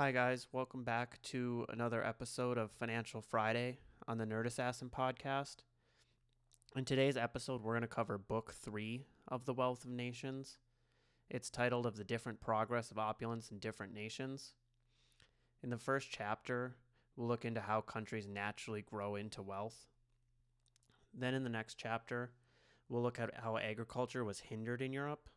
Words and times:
Hi, 0.00 0.12
guys. 0.12 0.46
Welcome 0.50 0.82
back 0.82 1.20
to 1.24 1.66
another 1.68 2.02
episode 2.02 2.56
of 2.56 2.70
Financial 2.70 3.20
Friday 3.20 3.80
on 4.08 4.16
the 4.16 4.24
Nerd 4.24 4.46
Assassin 4.46 4.88
podcast. 4.88 5.56
In 6.74 6.86
today's 6.86 7.18
episode, 7.18 7.62
we're 7.62 7.74
going 7.74 7.82
to 7.82 7.86
cover 7.86 8.16
book 8.16 8.50
three 8.50 9.04
of 9.28 9.44
The 9.44 9.52
Wealth 9.52 9.84
of 9.84 9.90
Nations. 9.90 10.56
It's 11.28 11.50
titled 11.50 11.84
Of 11.84 11.98
the 11.98 12.04
Different 12.04 12.40
Progress 12.40 12.90
of 12.90 12.98
Opulence 12.98 13.50
in 13.50 13.58
Different 13.58 13.92
Nations. 13.92 14.54
In 15.62 15.68
the 15.68 15.76
first 15.76 16.08
chapter, 16.10 16.76
we'll 17.14 17.28
look 17.28 17.44
into 17.44 17.60
how 17.60 17.82
countries 17.82 18.26
naturally 18.26 18.80
grow 18.80 19.16
into 19.16 19.42
wealth. 19.42 19.84
Then, 21.12 21.34
in 21.34 21.44
the 21.44 21.50
next 21.50 21.74
chapter, 21.74 22.30
we'll 22.88 23.02
look 23.02 23.20
at 23.20 23.34
how 23.34 23.58
agriculture 23.58 24.24
was 24.24 24.40
hindered 24.40 24.80
in 24.80 24.94
Europe. 24.94 25.28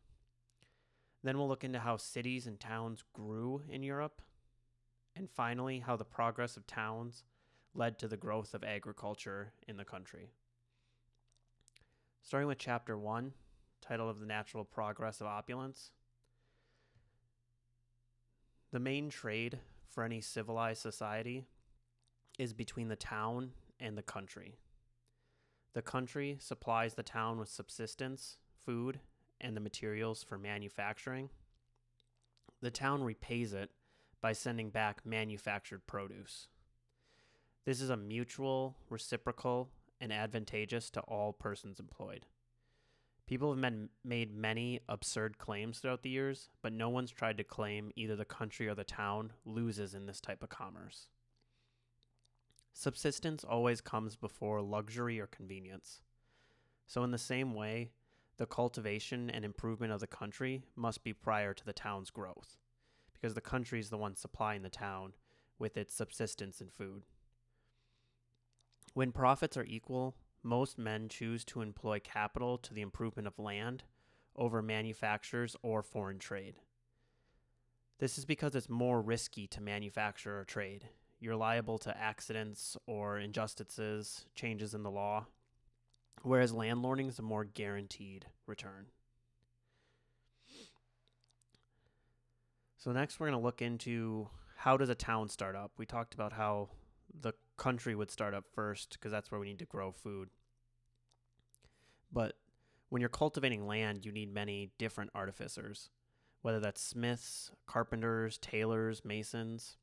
Then, 1.22 1.36
we'll 1.36 1.48
look 1.48 1.64
into 1.64 1.80
how 1.80 1.98
cities 1.98 2.46
and 2.46 2.58
towns 2.58 3.04
grew 3.12 3.60
in 3.68 3.82
Europe 3.82 4.22
and 5.16 5.30
finally, 5.30 5.80
how 5.80 5.96
the 5.96 6.04
progress 6.04 6.56
of 6.56 6.66
towns 6.66 7.24
led 7.74 7.98
to 7.98 8.08
the 8.08 8.16
growth 8.16 8.54
of 8.54 8.64
agriculture 8.64 9.52
in 9.66 9.76
the 9.76 9.84
country. 9.84 10.30
Starting 12.22 12.48
with 12.48 12.58
Chapter 12.58 12.98
1, 12.98 13.32
title 13.80 14.08
of 14.08 14.18
The 14.18 14.26
Natural 14.26 14.64
Progress 14.64 15.20
of 15.20 15.26
Opulence. 15.26 15.90
The 18.72 18.80
main 18.80 19.08
trade 19.08 19.58
for 19.88 20.02
any 20.04 20.20
civilized 20.20 20.82
society 20.82 21.44
is 22.38 22.52
between 22.52 22.88
the 22.88 22.96
town 22.96 23.50
and 23.78 23.96
the 23.96 24.02
country. 24.02 24.56
The 25.74 25.82
country 25.82 26.38
supplies 26.40 26.94
the 26.94 27.02
town 27.02 27.38
with 27.38 27.48
subsistence, 27.48 28.38
food, 28.64 29.00
and 29.40 29.56
the 29.56 29.60
materials 29.60 30.22
for 30.22 30.38
manufacturing. 30.38 31.28
The 32.60 32.70
town 32.70 33.02
repays 33.02 33.52
it 33.52 33.70
by 34.24 34.32
sending 34.32 34.70
back 34.70 35.04
manufactured 35.04 35.86
produce. 35.86 36.48
This 37.66 37.82
is 37.82 37.90
a 37.90 37.96
mutual, 37.98 38.74
reciprocal, 38.88 39.68
and 40.00 40.10
advantageous 40.10 40.88
to 40.92 41.00
all 41.00 41.34
persons 41.34 41.78
employed. 41.78 42.24
People 43.26 43.54
have 43.54 43.72
made 44.02 44.34
many 44.34 44.80
absurd 44.88 45.36
claims 45.36 45.78
throughout 45.78 46.02
the 46.02 46.08
years, 46.08 46.48
but 46.62 46.72
no 46.72 46.88
one's 46.88 47.10
tried 47.10 47.36
to 47.36 47.44
claim 47.44 47.92
either 47.96 48.16
the 48.16 48.24
country 48.24 48.66
or 48.66 48.74
the 48.74 48.82
town 48.82 49.34
loses 49.44 49.92
in 49.92 50.06
this 50.06 50.22
type 50.22 50.42
of 50.42 50.48
commerce. 50.48 51.08
Subsistence 52.72 53.44
always 53.44 53.82
comes 53.82 54.16
before 54.16 54.62
luxury 54.62 55.20
or 55.20 55.26
convenience. 55.26 56.00
So, 56.86 57.04
in 57.04 57.10
the 57.10 57.18
same 57.18 57.52
way, 57.52 57.90
the 58.38 58.46
cultivation 58.46 59.28
and 59.28 59.44
improvement 59.44 59.92
of 59.92 60.00
the 60.00 60.06
country 60.06 60.62
must 60.74 61.04
be 61.04 61.12
prior 61.12 61.52
to 61.52 61.64
the 61.66 61.74
town's 61.74 62.08
growth 62.08 62.56
because 63.24 63.34
the 63.34 63.40
country 63.40 63.80
is 63.80 63.88
the 63.88 63.96
one 63.96 64.14
supplying 64.14 64.60
the 64.60 64.68
town 64.68 65.14
with 65.58 65.78
its 65.78 65.94
subsistence 65.94 66.60
and 66.60 66.70
food. 66.70 67.04
When 68.92 69.12
profits 69.12 69.56
are 69.56 69.64
equal, 69.64 70.14
most 70.42 70.76
men 70.76 71.08
choose 71.08 71.42
to 71.46 71.62
employ 71.62 72.00
capital 72.00 72.58
to 72.58 72.74
the 72.74 72.82
improvement 72.82 73.26
of 73.26 73.38
land 73.38 73.84
over 74.36 74.60
manufactures 74.60 75.56
or 75.62 75.82
foreign 75.82 76.18
trade. 76.18 76.56
This 77.98 78.18
is 78.18 78.26
because 78.26 78.54
it's 78.54 78.68
more 78.68 79.00
risky 79.00 79.46
to 79.46 79.62
manufacture 79.62 80.38
or 80.38 80.44
trade. 80.44 80.90
You're 81.18 81.34
liable 81.34 81.78
to 81.78 81.96
accidents 81.96 82.76
or 82.86 83.18
injustices, 83.18 84.26
changes 84.34 84.74
in 84.74 84.82
the 84.82 84.90
law, 84.90 85.28
whereas 86.20 86.52
landlording 86.52 87.08
is 87.08 87.18
a 87.18 87.22
more 87.22 87.44
guaranteed 87.44 88.26
return. 88.46 88.88
So 92.84 92.92
next 92.92 93.18
we're 93.18 93.30
going 93.30 93.40
to 93.40 93.42
look 93.42 93.62
into 93.62 94.28
how 94.56 94.76
does 94.76 94.90
a 94.90 94.94
town 94.94 95.30
start 95.30 95.56
up. 95.56 95.72
We 95.78 95.86
talked 95.86 96.12
about 96.12 96.34
how 96.34 96.68
the 97.18 97.32
country 97.56 97.94
would 97.94 98.10
start 98.10 98.34
up 98.34 98.44
first 98.54 98.90
because 98.92 99.10
that's 99.10 99.30
where 99.30 99.40
we 99.40 99.46
need 99.46 99.60
to 99.60 99.64
grow 99.64 99.90
food. 99.90 100.28
But 102.12 102.34
when 102.90 103.00
you're 103.00 103.08
cultivating 103.08 103.66
land, 103.66 104.04
you 104.04 104.12
need 104.12 104.34
many 104.34 104.68
different 104.76 105.12
artificers, 105.14 105.88
whether 106.42 106.60
that's 106.60 106.82
smiths, 106.82 107.50
carpenters, 107.66 108.36
tailors, 108.36 109.02
masons. 109.02 109.78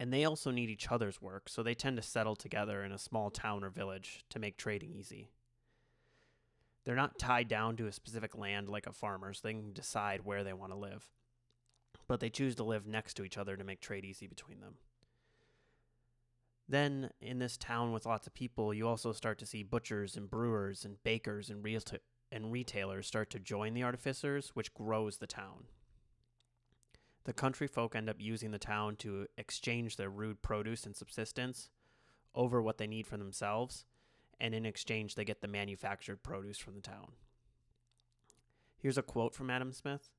And 0.00 0.10
they 0.10 0.24
also 0.24 0.50
need 0.50 0.70
each 0.70 0.90
other's 0.90 1.20
work, 1.20 1.50
so 1.50 1.62
they 1.62 1.74
tend 1.74 1.98
to 1.98 2.02
settle 2.02 2.34
together 2.34 2.82
in 2.82 2.92
a 2.92 2.98
small 2.98 3.30
town 3.30 3.62
or 3.62 3.68
village 3.68 4.24
to 4.30 4.38
make 4.38 4.56
trading 4.56 4.94
easy. 4.94 5.28
They're 6.84 6.96
not 6.96 7.18
tied 7.18 7.48
down 7.48 7.76
to 7.76 7.86
a 7.86 7.92
specific 7.92 8.38
land 8.38 8.70
like 8.70 8.86
a 8.86 8.92
farmer, 8.94 9.34
so 9.34 9.40
they 9.42 9.52
can 9.52 9.74
decide 9.74 10.24
where 10.24 10.44
they 10.44 10.54
want 10.54 10.72
to 10.72 10.78
live 10.78 11.10
but 12.06 12.20
they 12.20 12.30
choose 12.30 12.54
to 12.56 12.64
live 12.64 12.86
next 12.86 13.14
to 13.14 13.24
each 13.24 13.38
other 13.38 13.56
to 13.56 13.64
make 13.64 13.80
trade 13.80 14.04
easy 14.04 14.26
between 14.26 14.60
them. 14.60 14.74
Then, 16.68 17.10
in 17.20 17.38
this 17.38 17.56
town 17.56 17.92
with 17.92 18.06
lots 18.06 18.26
of 18.26 18.34
people, 18.34 18.72
you 18.72 18.88
also 18.88 19.12
start 19.12 19.38
to 19.38 19.46
see 19.46 19.62
butchers 19.62 20.16
and 20.16 20.30
brewers 20.30 20.84
and 20.84 21.02
bakers 21.02 21.50
and, 21.50 21.64
and 22.32 22.52
retailers 22.52 23.06
start 23.06 23.30
to 23.30 23.38
join 23.38 23.74
the 23.74 23.82
artificers, 23.82 24.50
which 24.54 24.72
grows 24.72 25.18
the 25.18 25.26
town. 25.26 25.64
The 27.24 27.32
country 27.32 27.66
folk 27.66 27.94
end 27.94 28.08
up 28.08 28.16
using 28.18 28.50
the 28.50 28.58
town 28.58 28.96
to 28.96 29.26
exchange 29.36 29.96
their 29.96 30.10
rude 30.10 30.42
produce 30.42 30.84
and 30.84 30.96
subsistence 30.96 31.70
over 32.34 32.60
what 32.60 32.78
they 32.78 32.86
need 32.86 33.06
for 33.06 33.16
themselves, 33.16 33.84
and 34.40 34.54
in 34.54 34.66
exchange, 34.66 35.14
they 35.14 35.24
get 35.24 35.40
the 35.40 35.48
manufactured 35.48 36.22
produce 36.22 36.58
from 36.58 36.74
the 36.74 36.80
town. 36.80 37.12
Here's 38.76 38.98
a 38.98 39.02
quote 39.02 39.34
from 39.34 39.50
Adam 39.50 39.72
Smith 39.72 40.10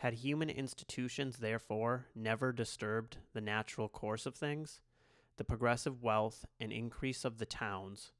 had 0.00 0.14
human 0.14 0.48
institutions, 0.48 1.36
therefore, 1.36 2.06
never 2.14 2.54
disturbed 2.54 3.18
the 3.34 3.40
natural 3.40 3.86
course 3.86 4.24
of 4.24 4.34
things, 4.34 4.80
the 5.36 5.44
progressive 5.44 6.02
wealth 6.02 6.46
and 6.58 6.72
increase 6.72 7.22
of 7.22 7.36
the 7.36 7.44
towns 7.44 8.12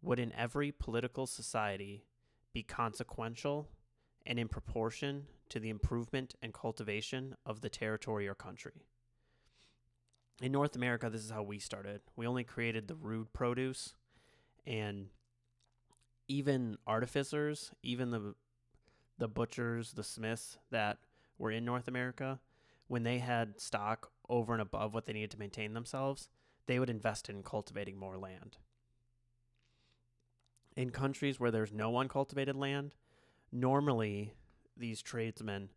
would 0.00 0.20
in 0.20 0.32
every 0.34 0.70
political 0.70 1.26
society 1.26 2.04
be 2.52 2.62
consequential 2.62 3.68
and 4.24 4.38
in 4.38 4.46
proportion 4.46 5.24
to 5.48 5.58
the 5.58 5.68
improvement 5.68 6.36
and 6.42 6.54
cultivation 6.54 7.34
of 7.44 7.60
the 7.60 7.68
territory 7.68 8.28
or 8.28 8.34
country. 8.36 8.86
In 10.40 10.52
North 10.52 10.76
America, 10.76 11.10
this 11.10 11.24
is 11.24 11.30
how 11.32 11.42
we 11.42 11.58
started. 11.58 12.02
We 12.14 12.28
only 12.28 12.44
created 12.44 12.86
the 12.86 12.94
rude 12.94 13.32
produce 13.32 13.94
and 14.64 15.08
even 16.28 16.78
artificers, 16.86 17.72
even 17.82 18.12
the 18.12 18.36
the 19.18 19.28
butchers, 19.28 19.92
the 19.94 20.04
smiths 20.04 20.58
that 20.70 20.98
were 21.38 21.50
in 21.50 21.64
North 21.64 21.88
America, 21.88 22.40
when 22.88 23.02
they 23.02 23.18
had 23.18 23.60
stock 23.60 24.10
over 24.28 24.52
and 24.52 24.62
above 24.62 24.94
what 24.94 25.06
they 25.06 25.12
needed 25.12 25.30
to 25.32 25.38
maintain 25.38 25.74
themselves, 25.74 26.28
they 26.66 26.78
would 26.78 26.90
invest 26.90 27.28
in 27.28 27.42
cultivating 27.42 27.98
more 27.98 28.16
land. 28.16 28.56
In 30.76 30.90
countries 30.90 31.40
where 31.40 31.50
there's 31.50 31.72
no 31.72 31.96
uncultivated 31.96 32.56
land, 32.56 32.94
normally 33.50 34.34
these 34.76 35.00
tradesmen 35.00 35.70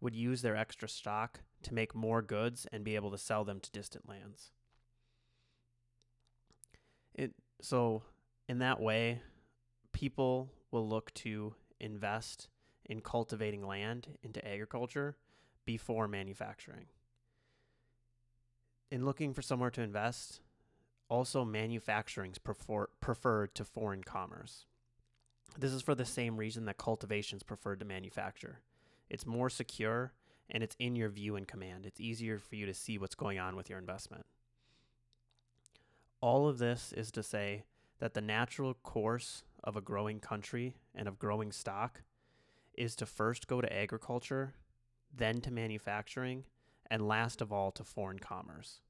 would 0.00 0.14
use 0.14 0.42
their 0.42 0.56
extra 0.56 0.88
stock 0.88 1.40
to 1.62 1.74
make 1.74 1.94
more 1.94 2.22
goods 2.22 2.66
and 2.72 2.84
be 2.84 2.94
able 2.94 3.10
to 3.10 3.18
sell 3.18 3.44
them 3.44 3.58
to 3.60 3.70
distant 3.72 4.08
lands. 4.08 4.52
It, 7.14 7.32
so, 7.60 8.02
in 8.48 8.58
that 8.58 8.80
way, 8.80 9.22
people 9.92 10.50
will 10.70 10.86
look 10.88 11.12
to 11.14 11.54
invest 11.80 12.48
in 12.84 13.00
cultivating 13.00 13.66
land 13.66 14.18
into 14.22 14.46
agriculture 14.46 15.16
before 15.64 16.06
manufacturing. 16.08 16.86
In 18.90 19.04
looking 19.04 19.32
for 19.32 19.42
somewhere 19.42 19.70
to 19.70 19.82
invest, 19.82 20.40
also 21.08 21.44
manufacturing's 21.44 22.38
prefer- 22.38 22.88
preferred 23.00 23.54
to 23.54 23.64
foreign 23.64 24.04
commerce. 24.04 24.66
This 25.58 25.72
is 25.72 25.82
for 25.82 25.94
the 25.94 26.04
same 26.04 26.36
reason 26.36 26.64
that 26.64 26.78
cultivation 26.78 27.36
is 27.36 27.42
preferred 27.42 27.80
to 27.80 27.86
manufacture. 27.86 28.60
It's 29.08 29.26
more 29.26 29.50
secure 29.50 30.12
and 30.50 30.62
it's 30.62 30.76
in 30.78 30.96
your 30.96 31.08
view 31.08 31.36
and 31.36 31.48
command. 31.48 31.86
It's 31.86 32.00
easier 32.00 32.38
for 32.38 32.56
you 32.56 32.66
to 32.66 32.74
see 32.74 32.98
what's 32.98 33.14
going 33.14 33.38
on 33.38 33.56
with 33.56 33.70
your 33.70 33.78
investment. 33.78 34.26
All 36.20 36.48
of 36.48 36.58
this 36.58 36.92
is 36.92 37.10
to 37.12 37.22
say 37.22 37.64
that 37.98 38.14
the 38.14 38.20
natural 38.20 38.74
course 38.74 39.44
of 39.62 39.76
a 39.76 39.80
growing 39.80 40.20
country 40.20 40.74
and 40.94 41.08
of 41.08 41.18
growing 41.18 41.52
stock 41.52 42.02
is 42.76 42.96
to 42.96 43.06
first 43.06 43.46
go 43.46 43.60
to 43.60 43.72
agriculture, 43.72 44.54
then 45.14 45.40
to 45.42 45.50
manufacturing, 45.50 46.44
and 46.90 47.06
last 47.06 47.40
of 47.40 47.52
all 47.52 47.70
to 47.72 47.84
foreign 47.84 48.18
commerce. 48.18 48.80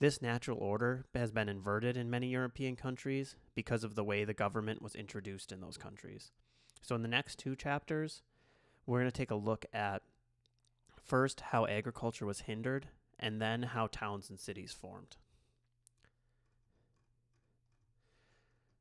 This 0.00 0.22
natural 0.22 0.58
order 0.58 1.06
has 1.14 1.32
been 1.32 1.48
inverted 1.48 1.96
in 1.96 2.08
many 2.08 2.28
European 2.28 2.76
countries 2.76 3.34
because 3.54 3.82
of 3.82 3.96
the 3.96 4.04
way 4.04 4.24
the 4.24 4.32
government 4.32 4.80
was 4.80 4.94
introduced 4.94 5.50
in 5.50 5.60
those 5.60 5.76
countries. 5.76 6.30
So, 6.82 6.94
in 6.94 7.02
the 7.02 7.08
next 7.08 7.38
two 7.38 7.56
chapters, 7.56 8.22
we're 8.86 9.00
going 9.00 9.10
to 9.10 9.16
take 9.16 9.32
a 9.32 9.36
look 9.36 9.66
at 9.72 10.02
first 11.04 11.40
how 11.40 11.66
agriculture 11.66 12.26
was 12.26 12.40
hindered, 12.42 12.88
and 13.18 13.42
then 13.42 13.64
how 13.64 13.88
towns 13.88 14.30
and 14.30 14.38
cities 14.38 14.72
formed. 14.72 15.16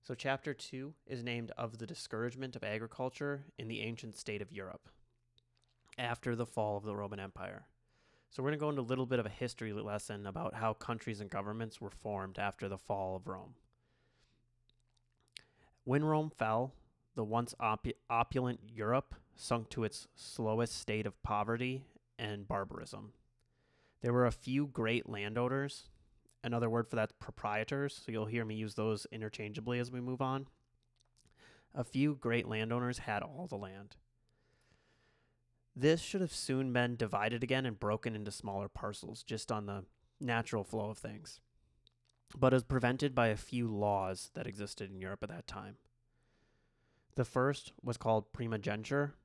So, 0.08 0.16
chapter 0.16 0.54
2 0.54 0.94
is 1.08 1.22
named 1.22 1.52
Of 1.58 1.80
the 1.80 1.86
Discouragement 1.86 2.56
of 2.56 2.64
Agriculture 2.64 3.44
in 3.58 3.68
the 3.68 3.82
Ancient 3.82 4.16
State 4.16 4.42
of 4.42 4.54
Europe 4.54 4.88
after 5.98 6.34
the 6.34 6.46
fall 6.46 6.78
of 6.78 6.86
the 6.86 6.96
Roman 6.96 7.20
Empire. 7.20 7.66
So 8.30 8.42
we're 8.42 8.52
going 8.52 8.58
to 8.58 8.64
go 8.64 8.70
into 8.70 8.82
a 8.84 8.84
little 8.84 9.06
bit 9.06 9.20
of 9.20 9.26
a 9.26 9.30
history 9.30 9.74
lesson 9.74 10.26
about 10.26 10.54
how 10.54 10.72
countries 10.72 11.20
and 11.20 11.30
governments 11.30 11.82
were 11.82 11.90
formed 11.90 12.40
after 12.40 12.70
the 12.70 12.78
fall 12.78 13.18
of 13.18 13.28
Rome. 13.28 13.56
When 15.84 16.06
Rome 16.06 16.30
fell, 16.30 16.72
the 17.16 17.26
once 17.26 17.54
op- 17.60 17.88
opulent 18.10 18.62
Europe 18.66 19.14
sunk 19.36 19.68
to 19.72 19.84
its 19.84 20.08
slowest 20.16 20.80
state 20.80 21.06
of 21.06 21.22
poverty 21.22 21.84
and 22.18 22.48
barbarism. 22.48 23.12
There 24.00 24.14
were 24.14 24.26
a 24.26 24.32
few 24.32 24.68
great 24.68 25.10
landowners. 25.10 25.90
Another 26.48 26.70
word 26.70 26.88
for 26.88 26.96
that, 26.96 27.20
proprietors. 27.20 28.02
So 28.06 28.10
you'll 28.10 28.26
hear 28.26 28.46
me 28.46 28.56
use 28.56 28.76
those 28.76 29.06
interchangeably 29.12 29.80
as 29.80 29.92
we 29.92 30.00
move 30.00 30.22
on. 30.22 30.48
A 31.76 31.84
few 31.84 32.16
great 32.16 32.48
landowners 32.48 33.00
had 33.00 33.22
all 33.22 33.48
the 33.50 33.58
land. 33.58 33.98
This 35.76 36.00
should 36.00 36.22
have 36.22 36.34
soon 36.34 36.72
been 36.72 36.96
divided 36.96 37.44
again 37.44 37.66
and 37.66 37.78
broken 37.78 38.16
into 38.16 38.32
smaller 38.32 38.70
parcels, 38.70 39.24
just 39.24 39.52
on 39.52 39.66
the 39.66 39.84
natural 40.22 40.64
flow 40.64 40.90
of 40.90 40.98
things, 40.98 41.42
but 42.34 42.54
is 42.54 42.64
prevented 42.64 43.14
by 43.14 43.28
a 43.28 43.36
few 43.36 43.68
laws 43.68 44.32
that 44.34 44.48
existed 44.48 44.90
in 44.90 45.02
Europe 45.02 45.24
at 45.24 45.30
that 45.30 45.48
time. 45.48 45.76
The 47.16 47.26
first 47.26 47.74
was 47.84 47.98
called 47.98 48.32
primogeniture. 48.32 49.16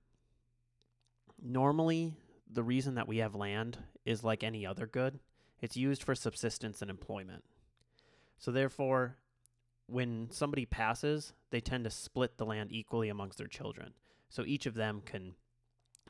Normally, 1.40 2.16
the 2.50 2.64
reason 2.64 2.96
that 2.96 3.06
we 3.06 3.18
have 3.18 3.36
land 3.36 3.78
is 4.04 4.24
like 4.24 4.42
any 4.42 4.66
other 4.66 4.88
good 4.88 5.20
it's 5.62 5.76
used 5.76 6.02
for 6.02 6.14
subsistence 6.14 6.82
and 6.82 6.90
employment. 6.90 7.44
So, 8.38 8.50
therefore, 8.50 9.16
when 9.86 10.28
somebody 10.30 10.64
passes, 10.64 11.32
they 11.50 11.60
tend 11.60 11.84
to 11.84 11.90
split 11.90 12.38
the 12.38 12.46
land 12.46 12.70
equally 12.72 13.08
amongst 13.08 13.38
their 13.38 13.46
children. 13.46 13.92
So 14.28 14.44
each 14.46 14.66
of 14.66 14.74
them 14.74 15.02
can 15.04 15.34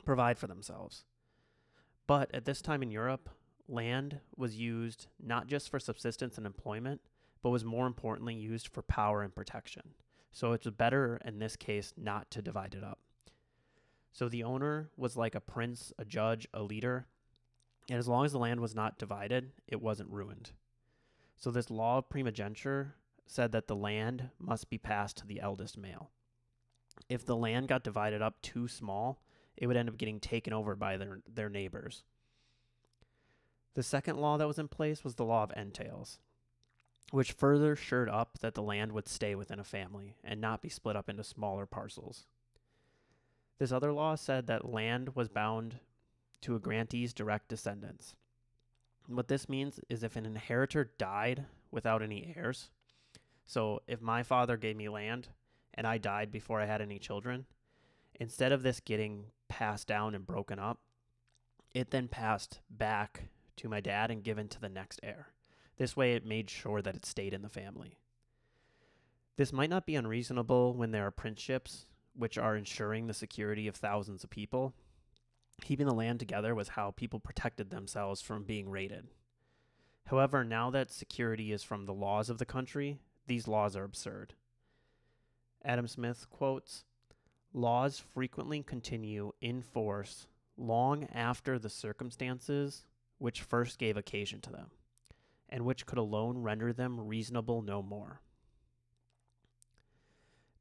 provide 0.05 0.39
for 0.39 0.47
themselves. 0.47 1.05
But 2.07 2.33
at 2.35 2.45
this 2.45 2.63
time 2.63 2.83
in 2.83 2.91
Europe, 2.91 3.29
land 3.69 4.21
was 4.37 4.57
used 4.57 5.09
not 5.21 5.49
just 5.49 5.69
for 5.69 5.81
subsistence 5.81 6.37
and 6.37 6.47
employment, 6.47 7.01
but 7.43 7.51
was 7.51 7.65
more 7.65 7.87
importantly 7.87 8.35
used 8.35 8.69
for 8.69 8.83
power 8.83 9.23
and 9.23 9.35
protection. 9.35 9.83
So 10.31 10.53
it's 10.53 10.69
better 10.69 11.21
in 11.25 11.41
this 11.41 11.57
case 11.57 11.93
not 11.97 12.31
to 12.31 12.43
divide 12.43 12.75
it 12.75 12.85
up. 12.85 13.01
So 14.13 14.29
the 14.29 14.45
owner 14.45 14.91
was 14.97 15.17
like 15.17 15.35
a 15.35 15.41
prince, 15.41 15.93
a 15.99 16.05
judge, 16.05 16.47
a 16.55 16.63
leader, 16.63 17.07
and 17.89 17.99
as 17.99 18.09
long 18.09 18.25
as 18.25 18.33
the 18.33 18.39
land 18.39 18.61
was 18.61 18.75
not 18.75 18.99
divided, 18.99 19.53
it 19.67 19.81
wasn't 19.81 20.11
ruined. 20.11 20.53
So 21.37 21.51
this 21.51 21.71
law 21.71 21.99
of 21.99 22.09
primogeniture 22.09 22.95
said 23.27 23.53
that 23.53 23.67
the 23.67 23.77
land 23.77 24.31
must 24.39 24.71
be 24.71 24.79
passed 24.79 25.17
to 25.19 25.27
the 25.27 25.41
eldest 25.41 25.77
male. 25.77 26.11
If 27.09 27.25
the 27.25 27.37
land 27.37 27.69
got 27.69 27.83
divided 27.83 28.23
up 28.23 28.41
too 28.43 28.69
small, 28.69 29.23
it 29.57 29.67
would 29.67 29.77
end 29.77 29.89
up 29.89 29.99
getting 29.99 30.21
taken 30.21 30.53
over 30.53 30.77
by 30.77 30.97
their, 30.97 31.21
their 31.33 31.49
neighbors. 31.49 32.05
The 33.75 33.83
second 33.83 34.19
law 34.19 34.37
that 34.37 34.47
was 34.47 34.59
in 34.59 34.69
place 34.69 35.03
was 35.03 35.15
the 35.15 35.25
law 35.25 35.43
of 35.43 35.53
entails, 35.57 36.19
which 37.11 37.33
further 37.33 37.75
shored 37.75 38.09
up 38.09 38.39
that 38.41 38.55
the 38.55 38.63
land 38.63 38.93
would 38.93 39.09
stay 39.09 39.35
within 39.35 39.59
a 39.59 39.65
family 39.65 40.17
and 40.23 40.41
not 40.41 40.63
be 40.63 40.69
split 40.69 40.97
up 40.97 41.09
into 41.09 41.25
smaller 41.25 41.67
parcels. 41.67 42.27
This 43.59 43.73
other 43.73 43.93
law 43.93 44.15
said 44.15 44.47
that 44.47 44.69
land 44.69 45.15
was 45.15 45.29
bound 45.29 45.81
to 46.43 46.55
a 46.55 46.61
grantee's 46.61 47.13
direct 47.13 47.49
descendants. 47.49 48.15
What 49.07 49.29
this 49.29 49.49
means 49.49 49.81
is 49.89 50.03
if 50.03 50.17
an 50.17 50.27
inheritor 50.27 50.93
died 50.99 51.47
without 51.71 52.03
any 52.03 52.35
heirs, 52.37 52.71
so 53.47 53.81
if 53.87 54.01
my 54.01 54.23
father 54.23 54.57
gave 54.57 54.77
me 54.77 54.89
land 54.89 55.29
and 55.75 55.87
I 55.87 55.99
died 55.99 56.31
before 56.31 56.61
I 56.61 56.67
had 56.67 56.81
any 56.81 56.99
children, 56.99 57.47
instead 58.15 58.53
of 58.53 58.63
this 58.63 58.81
getting 58.81 59.27
passed 59.49 59.89
down 59.89 60.15
and 60.15 60.27
broken 60.27 60.59
up, 60.59 60.81
it 61.75 61.91
then 61.91 62.09
passed 62.09 62.61
back 62.71 63.25
to 63.57 63.69
my 63.69 63.81
dad 63.81 64.11
and 64.11 64.23
given 64.23 64.49
to 64.49 64.61
the 64.61 64.69
next 64.69 65.01
heir. 65.03 65.29
This 65.77 65.97
way, 65.97 66.13
it 66.15 66.27
made 66.27 66.51
sure 66.51 66.83
that 66.83 66.95
it 66.95 67.07
stayed 67.07 67.33
in 67.33 67.43
the 67.43 67.49
family. 67.49 67.97
This 69.37 69.53
might 69.53 69.71
not 69.71 69.87
be 69.87 69.97
unreasonable 69.97 70.75
when 70.75 70.91
there 70.91 71.07
are 71.07 71.11
princeships, 71.11 71.87
which 72.15 72.37
are 72.37 72.57
ensuring 72.57 73.07
the 73.07 73.15
security 73.15 73.67
of 73.67 73.77
thousands 73.77 74.23
of 74.23 74.31
people. 74.31 74.75
Keeping 75.63 75.87
the 75.87 75.95
land 75.95 76.19
together 76.19 76.55
was 76.55 76.69
how 76.69 76.91
people 76.91 77.21
protected 77.21 77.71
themselves 77.71 78.21
from 78.21 78.43
being 78.43 78.69
raided. 78.69 79.07
However, 80.07 80.45
now 80.45 80.71
that 80.71 80.91
security 80.91 81.53
is 81.53 81.63
from 81.63 81.87
the 81.87 81.95
laws 81.95 82.29
of 82.29 82.39
the 82.39 82.45
country, 82.45 82.99
these 83.29 83.47
laws 83.47 83.77
are 83.77 83.85
absurd. 83.85 84.35
Adam 85.65 85.87
Smith 85.87 86.27
quotes 86.31 86.85
Laws 87.55 88.01
frequently 88.01 88.63
continue 88.63 89.33
in 89.41 89.63
force 89.63 90.27
long 90.57 91.05
after 91.13 91.59
the 91.59 91.71
circumstances 91.71 92.87
which 93.19 93.43
first 93.43 93.79
gave 93.79 93.97
occasion 93.97 94.41
to 94.41 94.51
them, 94.51 94.71
and 95.49 95.65
which 95.65 95.87
could 95.87 95.99
alone 95.99 96.39
render 96.39 96.73
them 96.73 96.99
reasonable 96.99 97.63
no 97.63 97.83
more. 97.83 98.21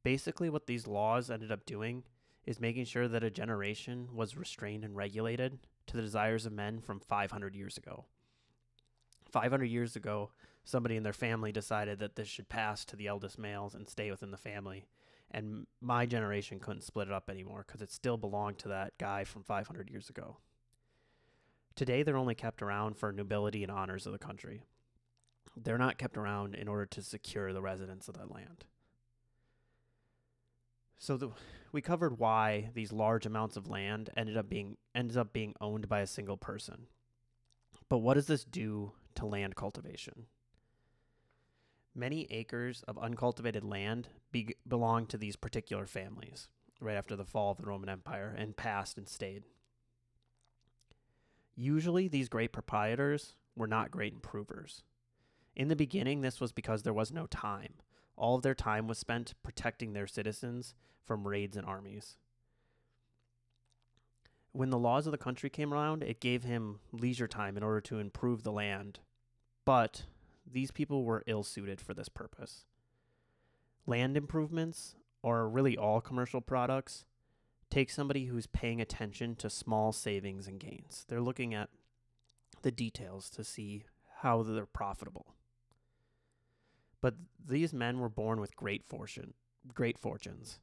Basically, 0.03 0.49
what 0.49 0.67
these 0.67 0.85
laws 0.85 1.31
ended 1.31 1.51
up 1.51 1.65
doing 1.65 2.03
is 2.45 2.59
making 2.59 2.85
sure 2.85 3.07
that 3.07 3.23
a 3.23 3.29
generation 3.29 4.09
was 4.13 4.35
restrained 4.35 4.83
and 4.83 4.95
regulated 4.95 5.59
to 5.87 5.95
the 5.95 6.01
desires 6.01 6.45
of 6.45 6.53
men 6.53 6.81
from 6.81 6.99
500 6.99 7.55
years 7.55 7.77
ago. 7.77 8.05
500 9.31 9.65
years 9.65 9.95
ago, 9.95 10.31
somebody 10.63 10.95
in 10.95 11.03
their 11.03 11.13
family 11.13 11.51
decided 11.51 11.99
that 11.99 12.15
this 12.15 12.27
should 12.27 12.49
pass 12.49 12.83
to 12.85 12.95
the 12.95 13.07
eldest 13.07 13.37
males 13.39 13.73
and 13.73 13.87
stay 13.87 14.11
within 14.11 14.31
the 14.31 14.37
family. 14.37 14.87
And 15.29 15.65
my 15.79 16.05
generation 16.05 16.59
couldn't 16.59 16.83
split 16.83 17.07
it 17.07 17.13
up 17.13 17.29
anymore 17.29 17.63
because 17.65 17.81
it 17.81 17.91
still 17.91 18.17
belonged 18.17 18.57
to 18.59 18.67
that 18.69 18.97
guy 18.97 19.23
from 19.23 19.43
500 19.43 19.89
years 19.89 20.09
ago. 20.09 20.37
Today, 21.75 22.03
they're 22.03 22.17
only 22.17 22.35
kept 22.35 22.61
around 22.61 22.97
for 22.97 23.13
nobility 23.13 23.63
and 23.63 23.71
honors 23.71 24.05
of 24.05 24.11
the 24.11 24.19
country. 24.19 24.63
They're 25.55 25.77
not 25.77 25.97
kept 25.97 26.17
around 26.17 26.55
in 26.55 26.67
order 26.67 26.85
to 26.87 27.01
secure 27.01 27.53
the 27.53 27.61
residents 27.61 28.09
of 28.09 28.17
that 28.17 28.31
land. 28.31 28.65
So 31.01 31.17
the, 31.17 31.29
we 31.71 31.81
covered 31.81 32.19
why 32.19 32.69
these 32.75 32.91
large 32.91 33.25
amounts 33.25 33.57
of 33.57 33.67
land 33.67 34.11
ended 34.15 34.37
up 34.37 34.47
being 34.47 34.77
ends 34.93 35.17
up 35.17 35.33
being 35.33 35.55
owned 35.59 35.89
by 35.89 36.01
a 36.01 36.07
single 36.07 36.37
person. 36.37 36.85
But 37.89 37.97
what 37.97 38.13
does 38.13 38.27
this 38.27 38.45
do 38.45 38.91
to 39.15 39.25
land 39.25 39.55
cultivation? 39.55 40.27
Many 41.95 42.27
acres 42.29 42.83
of 42.87 42.99
uncultivated 42.99 43.63
land 43.63 44.09
be- 44.31 44.55
belonged 44.67 45.09
to 45.09 45.17
these 45.17 45.35
particular 45.35 45.87
families 45.87 46.49
right 46.79 46.95
after 46.95 47.15
the 47.15 47.25
fall 47.25 47.49
of 47.49 47.57
the 47.57 47.65
Roman 47.65 47.89
Empire 47.89 48.35
and 48.37 48.55
passed 48.55 48.95
and 48.95 49.09
stayed. 49.09 49.45
Usually, 51.55 52.07
these 52.09 52.29
great 52.29 52.53
proprietors 52.53 53.33
were 53.55 53.67
not 53.67 53.89
great 53.89 54.13
improvers. 54.13 54.83
In 55.55 55.67
the 55.67 55.75
beginning, 55.75 56.21
this 56.21 56.39
was 56.39 56.51
because 56.51 56.83
there 56.83 56.93
was 56.93 57.11
no 57.11 57.25
time. 57.25 57.73
All 58.21 58.35
of 58.35 58.43
their 58.43 58.53
time 58.53 58.87
was 58.87 58.99
spent 58.99 59.33
protecting 59.41 59.93
their 59.93 60.05
citizens 60.05 60.75
from 61.03 61.27
raids 61.27 61.57
and 61.57 61.65
armies. 61.65 62.17
When 64.51 64.69
the 64.69 64.77
laws 64.77 65.07
of 65.07 65.11
the 65.11 65.17
country 65.17 65.49
came 65.49 65.73
around, 65.73 66.03
it 66.03 66.21
gave 66.21 66.43
him 66.43 66.81
leisure 66.91 67.27
time 67.27 67.57
in 67.57 67.63
order 67.63 67.81
to 67.81 67.97
improve 67.97 68.43
the 68.43 68.51
land. 68.51 68.99
But 69.65 70.03
these 70.45 70.69
people 70.69 71.03
were 71.03 71.23
ill 71.25 71.41
suited 71.41 71.81
for 71.81 71.95
this 71.95 72.09
purpose. 72.09 72.65
Land 73.87 74.15
improvements, 74.15 74.93
or 75.23 75.49
really 75.49 75.75
all 75.75 75.99
commercial 75.99 76.41
products, 76.41 77.05
take 77.71 77.89
somebody 77.89 78.25
who's 78.25 78.45
paying 78.45 78.79
attention 78.79 79.35
to 79.37 79.49
small 79.49 79.91
savings 79.91 80.45
and 80.45 80.59
gains. 80.59 81.05
They're 81.07 81.21
looking 81.21 81.55
at 81.55 81.69
the 82.61 82.71
details 82.71 83.31
to 83.31 83.43
see 83.43 83.85
how 84.19 84.43
they're 84.43 84.67
profitable. 84.67 85.33
But 87.01 87.15
these 87.43 87.73
men 87.73 87.99
were 87.99 88.09
born 88.09 88.39
with 88.39 88.55
great 88.55 88.85
fortune, 88.85 89.33
great 89.73 89.97
fortunes. 89.97 90.59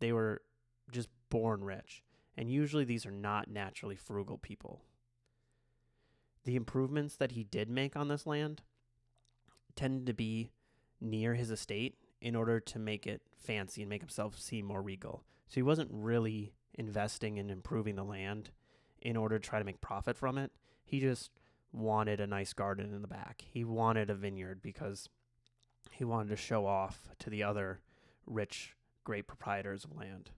They 0.00 0.12
were 0.12 0.42
just 0.90 1.08
born 1.30 1.62
rich, 1.62 2.02
and 2.36 2.50
usually 2.50 2.84
these 2.84 3.06
are 3.06 3.12
not 3.12 3.48
naturally 3.48 3.96
frugal 3.96 4.38
people. 4.38 4.82
The 6.44 6.56
improvements 6.56 7.16
that 7.16 7.32
he 7.32 7.44
did 7.44 7.68
make 7.68 7.96
on 7.96 8.08
this 8.08 8.26
land 8.26 8.62
tended 9.76 10.06
to 10.06 10.14
be 10.14 10.50
near 11.00 11.34
his 11.34 11.50
estate 11.50 11.96
in 12.20 12.34
order 12.34 12.58
to 12.58 12.78
make 12.78 13.06
it 13.06 13.22
fancy 13.36 13.82
and 13.82 13.88
make 13.88 14.00
himself 14.00 14.38
seem 14.40 14.66
more 14.66 14.82
regal. 14.82 15.24
So 15.48 15.54
he 15.54 15.62
wasn't 15.62 15.90
really 15.92 16.52
investing 16.74 17.36
in 17.36 17.50
improving 17.50 17.96
the 17.96 18.04
land 18.04 18.50
in 19.00 19.16
order 19.16 19.38
to 19.38 19.48
try 19.48 19.58
to 19.58 19.64
make 19.64 19.80
profit 19.80 20.16
from 20.16 20.38
it. 20.38 20.50
He 20.84 21.00
just 21.00 21.30
wanted 21.72 22.20
a 22.20 22.26
nice 22.26 22.52
garden 22.52 22.92
in 22.94 23.02
the 23.02 23.08
back. 23.08 23.44
He 23.48 23.64
wanted 23.64 24.10
a 24.10 24.14
vineyard 24.14 24.62
because 24.62 25.08
he 25.98 26.04
wanted 26.04 26.28
to 26.28 26.36
show 26.36 26.64
off 26.64 27.08
to 27.18 27.28
the 27.28 27.42
other 27.42 27.80
rich, 28.24 28.76
great 29.02 29.26
proprietors 29.26 29.84
of 29.84 29.96
land. 29.96 30.30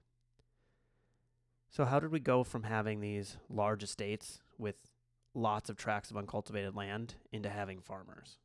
So, 1.68 1.84
how 1.84 2.00
did 2.00 2.10
we 2.10 2.18
go 2.18 2.42
from 2.44 2.62
having 2.62 3.00
these 3.00 3.36
large 3.50 3.82
estates 3.82 4.40
with 4.56 4.76
lots 5.34 5.68
of 5.68 5.76
tracts 5.76 6.10
of 6.10 6.16
uncultivated 6.16 6.74
land 6.74 7.16
into 7.30 7.50
having 7.50 7.82
farmers? 7.82 8.38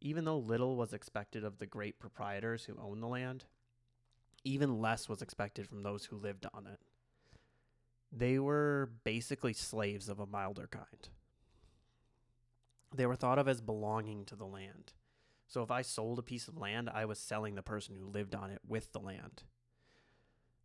Even 0.00 0.24
though 0.24 0.38
little 0.38 0.76
was 0.76 0.92
expected 0.92 1.44
of 1.44 1.60
the 1.60 1.66
great 1.66 2.00
proprietors 2.00 2.64
who 2.64 2.76
owned 2.82 3.04
the 3.04 3.06
land, 3.06 3.44
even 4.42 4.80
less 4.80 5.08
was 5.08 5.22
expected 5.22 5.68
from 5.68 5.84
those 5.84 6.06
who 6.06 6.16
lived 6.16 6.44
on 6.52 6.66
it. 6.66 6.80
They 8.10 8.40
were 8.40 8.90
basically 9.04 9.52
slaves 9.52 10.08
of 10.08 10.18
a 10.18 10.26
milder 10.26 10.68
kind. 10.70 11.08
They 12.94 13.06
were 13.06 13.16
thought 13.16 13.40
of 13.40 13.48
as 13.48 13.60
belonging 13.60 14.24
to 14.26 14.36
the 14.36 14.46
land. 14.46 14.92
So 15.48 15.62
if 15.62 15.70
I 15.70 15.82
sold 15.82 16.18
a 16.18 16.22
piece 16.22 16.46
of 16.46 16.56
land, 16.56 16.88
I 16.92 17.04
was 17.04 17.18
selling 17.18 17.56
the 17.56 17.62
person 17.62 17.96
who 17.96 18.06
lived 18.06 18.34
on 18.34 18.50
it 18.50 18.60
with 18.66 18.92
the 18.92 19.00
land. 19.00 19.42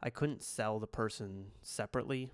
I 0.02 0.10
couldn't 0.10 0.44
sell 0.44 0.80
the 0.80 0.88
person 0.88 1.48
separately, 1.62 2.32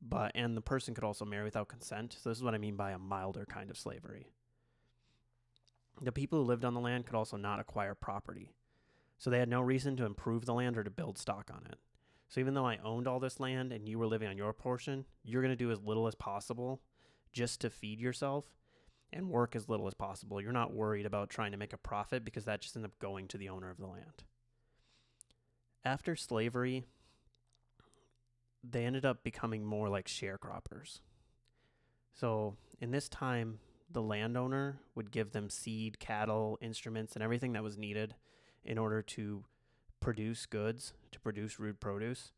but 0.00 0.32
and 0.34 0.56
the 0.56 0.60
person 0.60 0.94
could 0.94 1.02
also 1.02 1.24
marry 1.24 1.44
without 1.44 1.68
consent. 1.68 2.16
So 2.20 2.28
this 2.28 2.38
is 2.38 2.44
what 2.44 2.54
I 2.54 2.58
mean 2.58 2.76
by 2.76 2.90
a 2.90 2.98
milder 2.98 3.46
kind 3.46 3.70
of 3.70 3.78
slavery. 3.78 4.28
The 6.00 6.12
people 6.12 6.38
who 6.38 6.44
lived 6.44 6.64
on 6.64 6.74
the 6.74 6.80
land 6.80 7.06
could 7.06 7.16
also 7.16 7.36
not 7.36 7.58
acquire 7.58 7.94
property. 7.94 8.52
So 9.18 9.30
they 9.30 9.38
had 9.38 9.48
no 9.48 9.60
reason 9.60 9.96
to 9.96 10.04
improve 10.04 10.44
the 10.44 10.54
land 10.54 10.76
or 10.76 10.84
to 10.84 10.90
build 10.90 11.16
stock 11.16 11.50
on 11.52 11.66
it. 11.70 11.78
So 12.28 12.40
even 12.40 12.54
though 12.54 12.66
I 12.66 12.78
owned 12.84 13.08
all 13.08 13.20
this 13.20 13.40
land 13.40 13.72
and 13.72 13.88
you 13.88 13.98
were 13.98 14.06
living 14.06 14.28
on 14.28 14.36
your 14.36 14.52
portion, 14.52 15.04
you're 15.22 15.42
going 15.42 15.52
to 15.52 15.56
do 15.56 15.70
as 15.70 15.80
little 15.80 16.06
as 16.06 16.14
possible 16.14 16.82
just 17.32 17.60
to 17.60 17.70
feed 17.70 18.00
yourself 18.00 18.46
and 19.12 19.28
work 19.28 19.54
as 19.54 19.68
little 19.68 19.86
as 19.86 19.94
possible. 19.94 20.40
You're 20.40 20.52
not 20.52 20.72
worried 20.72 21.06
about 21.06 21.30
trying 21.30 21.52
to 21.52 21.58
make 21.58 21.72
a 21.72 21.78
profit 21.78 22.24
because 22.24 22.44
that 22.46 22.60
just 22.60 22.76
ends 22.76 22.86
up 22.86 22.98
going 22.98 23.28
to 23.28 23.38
the 23.38 23.48
owner 23.48 23.70
of 23.70 23.78
the 23.78 23.86
land. 23.86 24.24
After 25.84 26.16
slavery, 26.16 26.84
they 28.62 28.84
ended 28.84 29.04
up 29.04 29.24
becoming 29.24 29.64
more 29.64 29.88
like 29.88 30.06
sharecroppers. 30.06 31.00
So, 32.14 32.56
in 32.80 32.90
this 32.90 33.08
time, 33.08 33.58
the 33.90 34.02
landowner 34.02 34.80
would 34.94 35.10
give 35.10 35.32
them 35.32 35.50
seed, 35.50 35.98
cattle, 35.98 36.58
instruments, 36.60 37.14
and 37.14 37.22
everything 37.22 37.52
that 37.52 37.62
was 37.62 37.76
needed 37.76 38.14
in 38.64 38.78
order 38.78 39.02
to 39.02 39.44
produce 40.00 40.46
goods, 40.46 40.94
to 41.10 41.20
produce 41.20 41.58
rude 41.58 41.80
produce. 41.80 42.32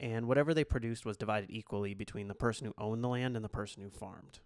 And 0.00 0.26
whatever 0.26 0.54
they 0.54 0.64
produced 0.64 1.04
was 1.04 1.16
divided 1.16 1.50
equally 1.50 1.94
between 1.94 2.28
the 2.28 2.34
person 2.34 2.66
who 2.66 2.74
owned 2.78 3.04
the 3.04 3.08
land 3.08 3.36
and 3.36 3.44
the 3.44 3.48
person 3.48 3.82
who 3.82 3.90
farmed. 3.90 4.40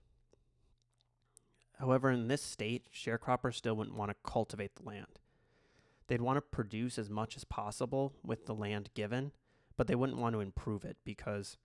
However, 1.78 2.11
in 2.11 2.28
this 2.28 2.42
state, 2.42 2.88
sharecroppers 2.92 3.54
still 3.54 3.75
wouldn't 3.75 3.97
want 3.97 4.11
to 4.11 4.30
cultivate 4.30 4.76
the 4.76 4.85
land. 4.85 5.18
They'd 6.09 6.23
want 6.23 6.37
to 6.37 6.40
produce 6.40 6.99
as 6.99 7.11
much 7.11 7.37
as 7.37 7.45
possible 7.45 8.14
with 8.23 8.47
the 8.47 8.54
land 8.54 8.90
given, 8.95 9.33
but 9.76 9.87
they 9.87 9.95
wouldn't 9.95 10.18
want 10.18 10.35
to 10.35 10.40
improve 10.40 10.85
it 10.85 10.97
because 11.04 11.59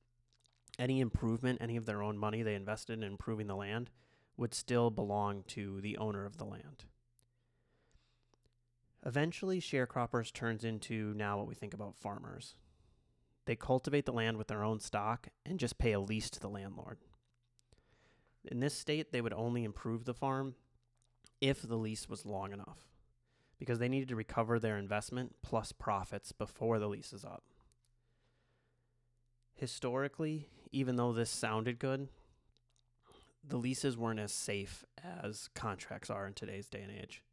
any 0.80 1.00
improvement, 1.00 1.60
any 1.62 1.78
of 1.78 1.86
their 1.86 2.02
own 2.02 2.18
money 2.18 2.42
they 2.42 2.56
invested 2.56 2.98
in 2.98 3.04
improving 3.04 3.48
the 3.48 3.56
land, 3.56 3.90
would 4.38 4.54
still 4.54 4.90
belong 4.90 5.44
to 5.48 5.80
the 5.82 5.98
owner 5.98 6.26
of 6.26 6.38
the 6.38 6.46
land. 6.46 6.86
Eventually, 9.06 9.60
sharecroppers 9.60 10.32
turns 10.32 10.64
into 10.64 11.14
now 11.16 11.38
what 11.38 11.48
we 11.48 11.56
think 11.56 11.74
about 11.74 11.96
farmers. 11.96 12.56
They 13.46 13.56
cultivate 13.56 14.06
the 14.06 14.14
land 14.14 14.38
with 14.38 14.48
their 14.48 14.64
own 14.64 14.80
stock 14.80 15.30
and 15.46 15.60
just 15.60 15.78
pay 15.78 15.92
a 15.94 16.00
lease 16.00 16.30
to 16.32 16.40
the 16.40 16.50
landlord. 16.50 16.98
In 18.46 18.60
this 18.60 18.76
state, 18.76 19.12
they 19.12 19.22
would 19.22 19.34
only 19.34 19.64
improve 19.64 20.06
the 20.06 20.14
farm 20.14 20.56
if 21.40 21.62
the 21.62 21.78
lease 21.78 22.10
was 22.10 22.26
long 22.26 22.52
enough 22.52 22.88
because 23.60 23.80
they 23.80 23.90
needed 23.90 24.08
to 24.10 24.16
recover 24.16 24.60
their 24.60 24.78
investment 24.78 25.36
plus 25.44 25.72
profits 25.72 26.32
before 26.32 26.80
the 26.80 26.90
lease 26.90 27.14
is 27.14 27.24
up. 27.24 27.44
Historically, 29.54 30.48
even 30.72 30.96
though 30.96 31.14
this 31.14 31.30
sounded 31.30 31.78
good, 31.78 32.08
the 33.48 33.58
leases 33.58 33.98
weren't 33.98 34.20
as 34.20 34.32
safe 34.32 34.84
as 35.24 35.50
contracts 35.54 36.10
are 36.10 36.26
in 36.26 36.34
today's 36.34 36.70
day 36.70 36.82
and 36.82 36.92
age. 36.92 37.24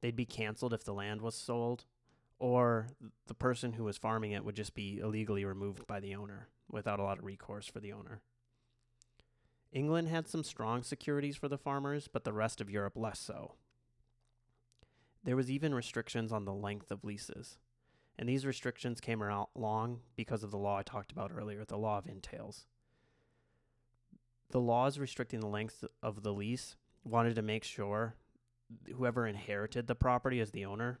They'd 0.00 0.14
be 0.14 0.24
canceled 0.24 0.72
if 0.72 0.84
the 0.84 0.94
land 0.94 1.20
was 1.20 1.34
sold, 1.34 1.84
or 2.38 2.88
the 3.26 3.34
person 3.34 3.72
who 3.72 3.84
was 3.84 3.98
farming 3.98 4.32
it 4.32 4.44
would 4.44 4.56
just 4.56 4.74
be 4.74 4.98
illegally 4.98 5.44
removed 5.44 5.86
by 5.86 6.00
the 6.00 6.14
owner 6.14 6.48
without 6.70 7.00
a 7.00 7.02
lot 7.02 7.18
of 7.18 7.24
recourse 7.24 7.66
for 7.66 7.80
the 7.80 7.92
owner. 7.92 8.22
England 9.72 10.08
had 10.08 10.28
some 10.28 10.42
strong 10.42 10.82
securities 10.82 11.36
for 11.36 11.48
the 11.48 11.58
farmers, 11.58 12.08
but 12.08 12.24
the 12.24 12.32
rest 12.32 12.60
of 12.60 12.70
Europe 12.70 12.96
less 12.96 13.20
so. 13.20 13.54
There 15.22 15.36
was 15.36 15.50
even 15.50 15.74
restrictions 15.74 16.32
on 16.32 16.44
the 16.44 16.54
length 16.54 16.90
of 16.90 17.04
leases. 17.04 17.58
And 18.18 18.28
these 18.28 18.44
restrictions 18.44 19.00
came 19.00 19.22
along 19.22 20.00
because 20.16 20.42
of 20.42 20.50
the 20.50 20.58
law 20.58 20.78
I 20.78 20.82
talked 20.82 21.12
about 21.12 21.32
earlier, 21.34 21.64
the 21.64 21.78
law 21.78 21.98
of 21.98 22.06
entails. 22.06 22.66
The 24.50 24.60
laws 24.60 24.98
restricting 24.98 25.40
the 25.40 25.46
length 25.46 25.84
of 26.02 26.22
the 26.22 26.32
lease 26.32 26.76
wanted 27.04 27.36
to 27.36 27.42
make 27.42 27.64
sure 27.64 28.16
whoever 28.94 29.26
inherited 29.26 29.86
the 29.86 29.94
property 29.94 30.40
as 30.40 30.50
the 30.50 30.64
owner 30.64 30.98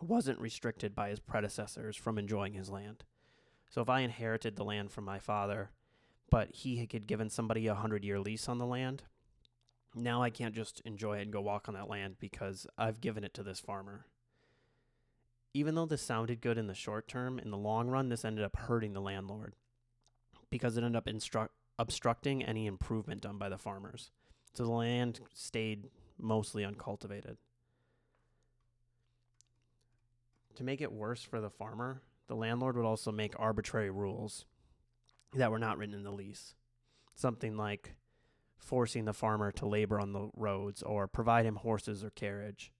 wasn't 0.00 0.38
restricted 0.38 0.94
by 0.94 1.08
his 1.08 1.18
predecessors 1.18 1.96
from 1.96 2.18
enjoying 2.18 2.52
his 2.52 2.70
land. 2.70 3.04
So 3.70 3.80
if 3.80 3.88
I 3.88 4.00
inherited 4.00 4.56
the 4.56 4.64
land 4.64 4.92
from 4.92 5.04
my 5.04 5.18
father 5.18 5.70
but 6.30 6.54
he 6.54 6.76
had 6.76 7.06
given 7.06 7.30
somebody 7.30 7.66
a 7.66 7.74
hundred 7.74 8.04
year 8.04 8.20
lease 8.20 8.48
on 8.48 8.58
the 8.58 8.66
land. 8.66 9.02
Now 9.94 10.22
I 10.22 10.30
can't 10.30 10.54
just 10.54 10.80
enjoy 10.84 11.18
it 11.18 11.22
and 11.22 11.32
go 11.32 11.40
walk 11.40 11.68
on 11.68 11.74
that 11.74 11.88
land 11.88 12.16
because 12.20 12.66
I've 12.76 13.00
given 13.00 13.24
it 13.24 13.34
to 13.34 13.42
this 13.42 13.60
farmer. 13.60 14.06
Even 15.54 15.74
though 15.74 15.86
this 15.86 16.02
sounded 16.02 16.40
good 16.40 16.58
in 16.58 16.66
the 16.66 16.74
short 16.74 17.08
term, 17.08 17.38
in 17.38 17.50
the 17.50 17.56
long 17.56 17.88
run, 17.88 18.10
this 18.10 18.24
ended 18.24 18.44
up 18.44 18.56
hurting 18.56 18.92
the 18.92 19.00
landlord 19.00 19.56
because 20.50 20.76
it 20.76 20.84
ended 20.84 20.96
up 20.96 21.06
instru- 21.06 21.48
obstructing 21.78 22.44
any 22.44 22.66
improvement 22.66 23.22
done 23.22 23.38
by 23.38 23.48
the 23.48 23.58
farmers. 23.58 24.10
So 24.54 24.64
the 24.64 24.70
land 24.70 25.20
stayed 25.32 25.88
mostly 26.18 26.64
uncultivated. 26.64 27.38
To 30.56 30.64
make 30.64 30.80
it 30.80 30.92
worse 30.92 31.22
for 31.22 31.40
the 31.40 31.50
farmer, 31.50 32.02
the 32.26 32.34
landlord 32.34 32.76
would 32.76 32.84
also 32.84 33.12
make 33.12 33.34
arbitrary 33.38 33.90
rules 33.90 34.44
that 35.34 35.50
were 35.50 35.58
not 35.58 35.78
written 35.78 35.94
in 35.94 36.02
the 36.02 36.10
lease. 36.10 36.54
Something 37.14 37.56
like 37.56 37.94
forcing 38.58 39.04
the 39.04 39.12
farmer 39.12 39.52
to 39.52 39.66
labor 39.66 40.00
on 40.00 40.12
the 40.12 40.30
roads 40.34 40.82
or 40.82 41.06
provide 41.06 41.46
him 41.46 41.56
horses 41.56 42.04
or 42.04 42.10
carriage. 42.10 42.72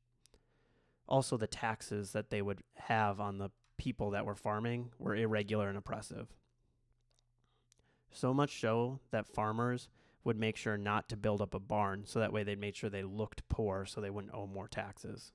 Also, 1.06 1.36
the 1.36 1.46
taxes 1.46 2.12
that 2.12 2.30
they 2.30 2.42
would 2.42 2.62
have 2.74 3.20
on 3.20 3.38
the 3.38 3.50
people 3.78 4.10
that 4.10 4.26
were 4.26 4.34
farming 4.34 4.90
were 4.98 5.16
irregular 5.16 5.68
and 5.68 5.78
oppressive. 5.78 6.28
So 8.10 8.34
much 8.34 8.60
so 8.60 9.00
that 9.10 9.26
farmers 9.26 9.88
would 10.24 10.38
make 10.38 10.56
sure 10.56 10.76
not 10.76 11.08
to 11.08 11.16
build 11.16 11.40
up 11.40 11.54
a 11.54 11.60
barn 11.60 12.04
so 12.04 12.18
that 12.18 12.32
way 12.32 12.42
they'd 12.42 12.60
make 12.60 12.74
sure 12.74 12.90
they 12.90 13.02
looked 13.02 13.48
poor 13.48 13.86
so 13.86 14.00
they 14.00 14.10
wouldn't 14.10 14.34
owe 14.34 14.46
more 14.46 14.68
taxes. 14.68 15.32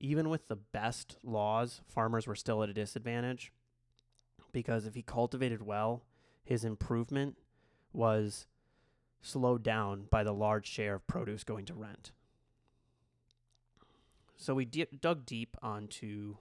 Even 0.00 0.28
with 0.28 0.48
the 0.48 0.56
best 0.56 1.16
laws, 1.22 1.80
farmers 1.88 2.26
were 2.26 2.34
still 2.34 2.62
at 2.62 2.68
a 2.68 2.74
disadvantage 2.74 3.52
because 4.54 4.86
if 4.86 4.94
he 4.94 5.02
cultivated 5.02 5.60
well, 5.60 6.04
his 6.42 6.64
improvement 6.64 7.36
was 7.92 8.46
slowed 9.20 9.62
down 9.62 10.06
by 10.10 10.24
the 10.24 10.32
large 10.32 10.66
share 10.66 10.94
of 10.94 11.06
produce 11.06 11.44
going 11.44 11.66
to 11.66 11.74
rent. 11.74 12.12
So 14.36 14.54
we 14.54 14.64
d- 14.64 14.86
dug 15.00 15.26
deep 15.26 15.56
onto 15.60 16.36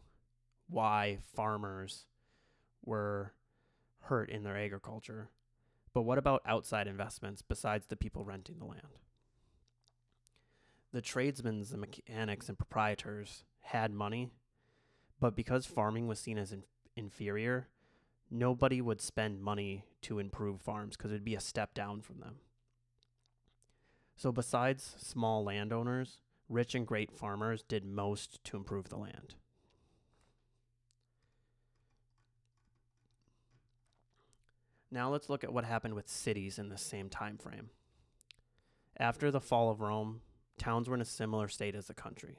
why 0.69 1.19
farmers 1.35 2.05
were 2.85 3.33
hurt 4.01 4.29
in 4.29 4.43
their 4.43 4.57
agriculture. 4.57 5.29
But 5.93 6.01
what 6.01 6.17
about 6.17 6.41
outside 6.45 6.87
investments 6.87 7.41
besides 7.41 7.87
the 7.87 7.95
people 7.95 8.23
renting 8.23 8.59
the 8.59 8.65
land? 8.65 8.99
The 10.91 11.01
tradesmen, 11.01 11.63
the 11.69 11.77
mechanics, 11.77 12.49
and 12.49 12.57
proprietors 12.57 13.43
had 13.61 13.91
money, 13.91 14.29
but 15.19 15.35
because 15.35 15.65
farming 15.65 16.07
was 16.07 16.19
seen 16.19 16.37
as 16.37 16.51
in- 16.51 16.63
inferior, 16.95 17.69
nobody 18.33 18.81
would 18.81 18.99
spend 18.99 19.41
money 19.41 19.85
to 20.01 20.17
improve 20.19 20.59
farms 20.59 20.97
because 20.97 21.11
it'd 21.11 21.23
be 21.23 21.35
a 21.35 21.39
step 21.39 21.73
down 21.73 22.01
from 22.01 22.19
them. 22.19 22.37
So, 24.15 24.31
besides 24.31 24.95
small 24.97 25.43
landowners, 25.43 26.19
rich 26.49 26.75
and 26.75 26.85
great 26.85 27.11
farmers 27.11 27.63
did 27.63 27.85
most 27.85 28.43
to 28.45 28.57
improve 28.57 28.89
the 28.89 28.97
land. 28.97 29.35
Now 34.91 35.09
let's 35.09 35.29
look 35.29 35.43
at 35.43 35.53
what 35.53 35.65
happened 35.65 35.95
with 35.95 36.07
cities 36.07 36.59
in 36.59 36.69
the 36.69 36.77
same 36.77 37.09
time 37.09 37.37
frame. 37.37 37.69
After 38.97 39.31
the 39.31 39.41
fall 39.41 39.71
of 39.71 39.81
Rome, 39.81 40.21
towns 40.57 40.87
were 40.87 40.95
in 40.95 41.01
a 41.01 41.05
similar 41.05 41.47
state 41.47 41.75
as 41.75 41.87
the 41.87 41.95
country. 41.95 42.37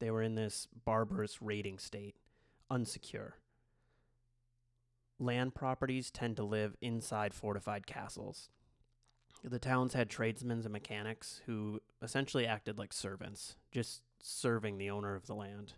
They 0.00 0.10
were 0.10 0.22
in 0.22 0.34
this 0.34 0.66
barbarous 0.84 1.40
raiding 1.40 1.78
state, 1.78 2.16
unsecure 2.70 3.34
land 5.18 5.54
properties 5.54 6.10
tend 6.10 6.36
to 6.36 6.44
live 6.44 6.76
inside 6.80 7.34
fortified 7.34 7.86
castles. 7.86 8.50
The 9.44 9.58
towns 9.58 9.94
had 9.94 10.10
tradesmen 10.10 10.60
and 10.60 10.70
mechanics 10.70 11.42
who 11.46 11.80
essentially 12.02 12.46
acted 12.46 12.78
like 12.78 12.92
servants, 12.92 13.56
just 13.70 14.02
serving 14.20 14.78
the 14.78 14.90
owner 14.90 15.14
of 15.14 15.26
the 15.26 15.34
land. 15.34 15.74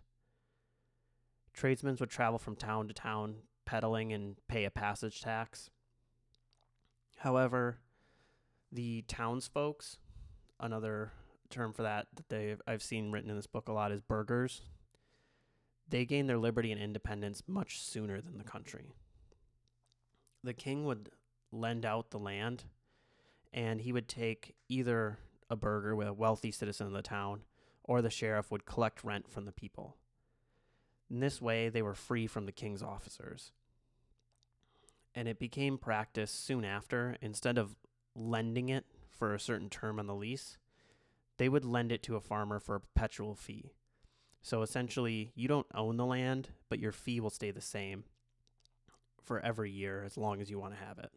Tradesmen 1.53 1.97
would 1.99 2.09
travel 2.09 2.39
from 2.39 2.55
town 2.55 2.87
to 2.87 2.93
town, 2.93 3.35
peddling 3.65 4.13
and 4.13 4.35
pay 4.47 4.65
a 4.65 4.71
passage 4.71 5.21
tax. 5.21 5.69
However, 7.17 7.77
the 8.71 9.03
townsfolks, 9.07 9.97
another 10.59 11.11
term 11.49 11.73
for 11.73 11.83
that 11.83 12.07
that 12.15 12.29
they 12.29 12.55
I've 12.65 12.81
seen 12.81 13.11
written 13.11 13.29
in 13.29 13.35
this 13.35 13.47
book 13.47 13.67
a 13.67 13.73
lot 13.73 13.91
is 13.91 14.01
burghers. 14.01 14.61
they 15.87 16.05
gained 16.05 16.29
their 16.29 16.37
liberty 16.37 16.71
and 16.71 16.81
independence 16.81 17.43
much 17.47 17.79
sooner 17.81 18.21
than 18.21 18.37
the 18.37 18.43
country. 18.43 18.95
The 20.43 20.53
king 20.53 20.85
would 20.85 21.09
lend 21.51 21.85
out 21.85 22.09
the 22.09 22.19
land, 22.19 22.63
and 23.53 23.81
he 23.81 23.91
would 23.91 24.07
take 24.07 24.55
either 24.69 25.17
a 25.49 25.55
burgher 25.55 25.95
with 25.95 26.07
a 26.07 26.13
wealthy 26.13 26.51
citizen 26.51 26.87
of 26.87 26.93
the 26.93 27.01
town, 27.01 27.41
or 27.83 28.01
the 28.01 28.09
sheriff 28.09 28.51
would 28.51 28.65
collect 28.65 29.03
rent 29.03 29.29
from 29.29 29.45
the 29.45 29.51
people. 29.51 29.97
In 31.09 31.19
this 31.19 31.41
way, 31.41 31.69
they 31.69 31.81
were 31.81 31.93
free 31.93 32.25
from 32.25 32.45
the 32.45 32.51
king's 32.51 32.81
officers. 32.81 33.51
And 35.13 35.27
it 35.27 35.39
became 35.39 35.77
practice 35.77 36.31
soon 36.31 36.63
after, 36.63 37.17
instead 37.21 37.57
of 37.57 37.75
lending 38.15 38.69
it 38.69 38.85
for 39.09 39.33
a 39.33 39.39
certain 39.39 39.69
term 39.69 39.99
on 39.99 40.07
the 40.07 40.15
lease, 40.15 40.57
they 41.37 41.49
would 41.49 41.65
lend 41.65 41.91
it 41.91 42.01
to 42.03 42.15
a 42.15 42.21
farmer 42.21 42.59
for 42.59 42.75
a 42.75 42.79
perpetual 42.79 43.35
fee. 43.35 43.73
So 44.41 44.61
essentially, 44.61 45.31
you 45.35 45.47
don't 45.47 45.67
own 45.73 45.97
the 45.97 46.05
land, 46.05 46.49
but 46.69 46.79
your 46.79 46.91
fee 46.91 47.19
will 47.19 47.29
stay 47.29 47.51
the 47.51 47.61
same 47.61 48.05
for 49.23 49.39
every 49.39 49.71
year 49.71 50.03
as 50.03 50.17
long 50.17 50.41
as 50.41 50.49
you 50.49 50.59
want 50.59 50.73
to 50.73 50.85
have 50.85 50.97
it. 50.97 51.11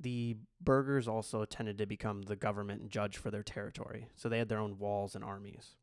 The 0.00 0.36
burghers 0.60 1.08
also 1.08 1.44
tended 1.44 1.78
to 1.78 1.86
become 1.86 2.22
the 2.22 2.36
government 2.36 2.82
and 2.82 2.90
judge 2.90 3.16
for 3.16 3.30
their 3.30 3.42
territory, 3.42 4.08
so 4.14 4.28
they 4.28 4.38
had 4.38 4.48
their 4.48 4.60
own 4.60 4.78
walls 4.78 5.14
and 5.14 5.24
armies. 5.24 5.76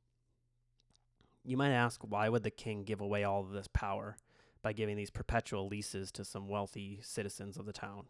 You 1.44 1.58
might 1.58 1.72
ask, 1.72 2.02
why 2.02 2.30
would 2.30 2.44
the 2.44 2.50
king 2.50 2.84
give 2.84 3.02
away 3.02 3.24
all 3.24 3.42
of 3.42 3.52
this 3.52 3.68
power 3.68 4.18
by 4.62 4.74
giving 4.74 4.96
these 4.96 5.12
perpetual 5.12 5.68
leases 5.68 6.12
to 6.14 6.24
some 6.24 6.48
wealthy 6.48 7.00
citizens 7.04 7.58
of 7.58 7.66
the 7.66 7.74
town? 7.74 8.06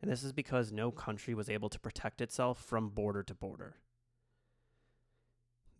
And 0.00 0.10
this 0.10 0.22
is 0.22 0.32
because 0.32 0.70
no 0.70 0.92
country 0.92 1.34
was 1.34 1.50
able 1.50 1.68
to 1.70 1.80
protect 1.80 2.20
itself 2.20 2.62
from 2.62 2.90
border 2.90 3.24
to 3.24 3.34
border. 3.34 3.76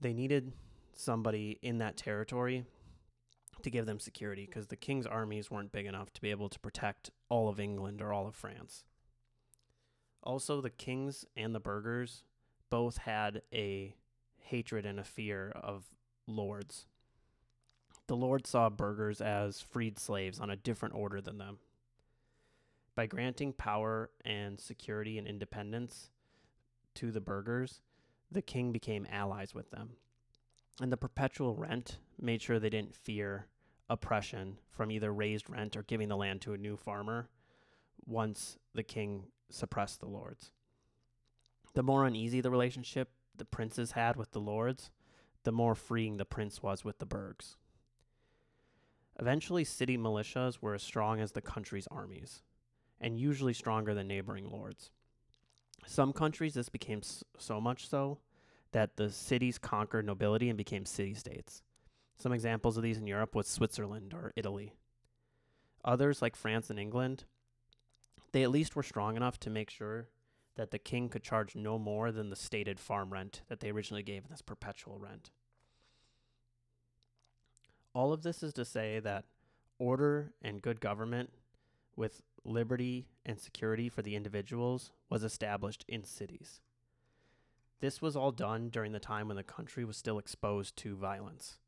They 0.01 0.13
needed 0.13 0.53
somebody 0.93 1.59
in 1.63 1.79
that 1.79 1.97
territory 1.97 2.65
to 3.63 3.71
give 3.71 3.87
them 3.87 3.99
security 3.99 4.47
because 4.47 4.69
the 4.69 4.77
king's 4.77 5.07
armies 5.07 5.51
weren't 5.51 5.73
big 5.73 5.87
enough 5.87 6.13
to 6.13 6.21
be 6.21 6.31
able 6.31 6.49
to 6.49 6.59
protect 6.61 7.11
all 7.29 7.49
of 7.49 7.61
England 7.61 8.01
or 8.01 8.13
all 8.13 8.27
of 8.27 8.35
France. 8.35 8.85
Also, 10.23 10.61
the 10.61 10.71
kings 10.71 11.25
and 11.37 11.55
the 11.55 11.61
burghers 11.61 12.25
both 12.71 12.99
had 12.99 13.43
a 13.53 13.95
hatred 14.39 14.85
and 14.85 14.99
a 14.99 15.05
fear 15.05 15.53
of 15.55 15.85
lords. 16.27 16.87
The 18.07 18.17
lords 18.17 18.51
saw 18.51 18.71
burghers 18.71 19.21
as 19.21 19.61
freed 19.61 19.99
slaves 19.99 20.41
on 20.41 20.51
a 20.51 20.57
different 20.57 20.95
order 20.95 21.21
than 21.21 21.39
them. 21.39 21.59
By 22.95 23.07
granting 23.07 23.53
power 23.53 24.11
and 24.25 24.59
security 24.59 25.19
and 25.19 25.27
independence 25.27 26.11
to 26.95 27.13
the 27.13 27.21
burghers, 27.21 27.81
the 28.31 28.43
king 28.43 28.73
became 28.73 29.07
allies 29.11 29.55
with 29.55 29.71
them. 29.71 29.91
And 30.81 30.93
the 30.93 30.97
perpetual 30.97 31.57
rent 31.57 31.99
made 32.21 32.41
sure 32.41 32.59
they 32.59 32.71
didn't 32.71 32.95
fear 32.95 33.47
oppression 33.91 34.59
from 34.71 34.91
either 34.91 35.13
raised 35.13 35.51
rent 35.51 35.77
or 35.77 35.83
giving 35.83 36.09
the 36.09 36.17
land 36.17 36.41
to 36.43 36.53
a 36.53 36.59
new 36.59 36.77
farmer 36.77 37.29
once 38.07 38.59
the 38.75 38.83
king 38.83 39.25
suppressed 39.51 40.01
the 40.01 40.07
lords. 40.09 40.53
The 41.75 41.83
more 41.83 42.07
uneasy 42.07 42.41
the 42.41 42.51
relationship 42.51 43.11
the 43.37 43.45
princes 43.45 43.93
had 43.93 44.17
with 44.17 44.33
the 44.33 44.41
lords, 44.41 44.91
the 45.45 45.53
more 45.53 45.75
freeing 45.75 46.17
the 46.17 46.25
prince 46.25 46.63
was 46.63 46.85
with 46.85 46.99
the 46.99 47.07
burghs. 47.07 47.57
Eventually, 49.19 49.65
city 49.65 49.97
militias 49.97 50.59
were 50.61 50.75
as 50.75 50.83
strong 50.83 51.21
as 51.21 51.33
the 51.33 51.41
country's 51.41 51.89
armies, 51.89 52.43
and 53.01 53.19
usually 53.19 53.53
stronger 53.53 53.95
than 53.95 54.07
neighboring 54.07 54.49
lords. 54.51 54.91
Some 55.87 56.13
countries, 56.13 56.55
this 56.55 56.69
became 56.69 57.03
so 57.39 57.61
much 57.61 57.89
so 57.89 58.19
that 58.73 58.97
the 58.97 59.11
cities 59.11 59.59
conquered 59.59 60.05
nobility 60.05 60.49
and 60.49 60.59
became 60.59 60.85
city 60.85 61.15
states. 61.15 61.63
Some 62.17 62.33
examples 62.33 62.77
of 62.77 62.83
these 62.83 62.99
in 62.99 63.07
Europe 63.07 63.35
was 63.35 63.47
Switzerland 63.47 64.13
or 64.13 64.33
Italy. 64.37 64.75
Others, 65.85 66.21
like 66.21 66.37
France 66.37 66.69
and 66.69 66.79
England, 66.79 67.25
they 68.33 68.43
at 68.43 68.51
least 68.51 68.77
were 68.77 68.83
strong 68.83 69.17
enough 69.17 69.39
to 69.41 69.51
make 69.51 69.71
sure 69.71 70.09
that 70.57 70.71
the 70.73 70.79
king 70.79 71.09
could 71.09 71.23
charge 71.23 71.55
no 71.55 71.79
more 71.79 72.11
than 72.11 72.31
the 72.31 72.37
stated 72.37 72.81
farm 72.81 73.13
rent 73.13 73.43
that 73.49 73.61
they 73.61 73.71
originally 73.71 74.03
gave 74.03 74.25
in 74.25 74.31
this 74.31 74.43
perpetual 74.43 74.99
rent. 74.99 75.31
All 77.95 78.13
of 78.13 78.23
this 78.23 78.43
is 78.43 78.53
to 78.55 78.65
say 78.65 79.01
that 79.01 79.25
order 79.79 80.33
and 80.43 80.61
good 80.61 80.81
government 80.81 81.31
with 81.97 82.23
liberty 82.45 83.07
and 83.25 83.39
security 83.39 83.89
for 83.89 84.03
the 84.03 84.17
individuals 84.17 84.93
was 85.09 85.23
established 85.23 85.85
in 85.89 86.05
cities. 86.05 86.61
This 87.81 88.03
was 88.03 88.17
all 88.17 88.33
done 88.33 88.71
during 88.71 88.93
the 88.93 88.99
time 88.99 89.29
when 89.29 89.37
the 89.37 89.43
country 89.43 89.85
was 89.85 89.97
still 89.97 90.19
exposed 90.19 90.77
to 90.79 90.97
violence. 90.97 91.59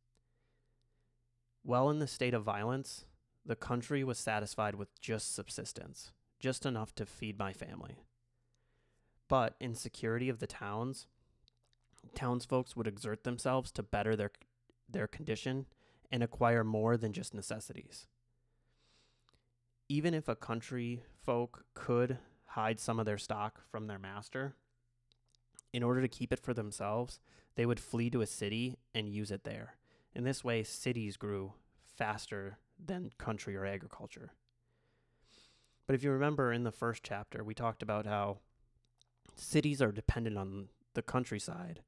While 1.62 1.90
in 1.90 1.98
the 1.98 2.06
state 2.06 2.34
of 2.34 2.42
violence, 2.42 3.04
the 3.44 3.56
country 3.56 4.02
was 4.02 4.18
satisfied 4.18 4.74
with 4.74 5.00
just 5.00 5.34
subsistence, 5.34 6.12
just 6.40 6.66
enough 6.66 6.94
to 6.96 7.06
feed 7.06 7.38
my 7.38 7.52
family. 7.52 7.98
But 9.28 9.54
in 9.60 9.74
security 9.74 10.28
of 10.28 10.40
the 10.40 10.46
towns, 10.46 11.06
townsfolk 12.14 12.68
would 12.74 12.86
exert 12.86 13.24
themselves 13.24 13.70
to 13.72 13.82
better 13.82 14.16
their 14.16 14.32
their 14.88 15.06
condition 15.06 15.66
and 16.10 16.22
acquire 16.22 16.64
more 16.64 16.96
than 16.96 17.12
just 17.12 17.32
necessities. 17.32 18.06
Even 19.88 20.14
if 20.14 20.28
a 20.28 20.34
country 20.34 21.02
folk 21.22 21.64
could 21.74 22.18
hide 22.46 22.80
some 22.80 22.98
of 22.98 23.06
their 23.06 23.18
stock 23.18 23.60
from 23.70 23.86
their 23.86 23.98
master, 23.98 24.56
in 25.72 25.82
order 25.82 26.00
to 26.00 26.08
keep 26.08 26.32
it 26.32 26.40
for 26.40 26.54
themselves, 26.54 27.20
they 27.56 27.66
would 27.66 27.80
flee 27.80 28.10
to 28.10 28.22
a 28.22 28.26
city 28.26 28.78
and 28.94 29.08
use 29.08 29.30
it 29.30 29.44
there. 29.44 29.76
In 30.14 30.24
this 30.24 30.42
way, 30.42 30.62
cities 30.62 31.16
grew 31.16 31.52
faster 31.96 32.58
than 32.84 33.10
country 33.18 33.56
or 33.56 33.66
agriculture. 33.66 34.32
But 35.86 35.94
if 35.94 36.02
you 36.02 36.10
remember 36.10 36.52
in 36.52 36.64
the 36.64 36.72
first 36.72 37.02
chapter, 37.02 37.42
we 37.42 37.54
talked 37.54 37.82
about 37.82 38.06
how 38.06 38.38
cities 39.34 39.82
are 39.82 39.92
dependent 39.92 40.38
on 40.38 40.68
the 40.94 41.02
countryside 41.02 41.80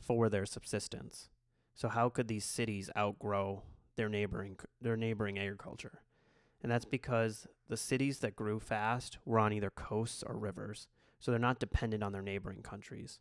for 0.00 0.28
their 0.28 0.46
subsistence. 0.46 1.28
So 1.74 1.88
how 1.88 2.08
could 2.08 2.28
these 2.28 2.44
cities 2.44 2.90
outgrow 2.96 3.62
their 3.96 4.08
neighboring 4.08 4.58
their 4.80 4.96
neighboring 4.96 5.38
agriculture? 5.38 6.00
And 6.62 6.72
that's 6.72 6.84
because 6.84 7.46
the 7.68 7.76
cities 7.76 8.20
that 8.20 8.36
grew 8.36 8.58
fast 8.58 9.18
were 9.24 9.38
on 9.38 9.52
either 9.52 9.70
coasts 9.70 10.22
or 10.26 10.36
rivers, 10.36 10.88
so 11.18 11.30
they're 11.30 11.40
not 11.40 11.58
dependent 11.58 12.02
on 12.02 12.12
their 12.12 12.22
neighboring 12.22 12.62
countries. 12.62 13.20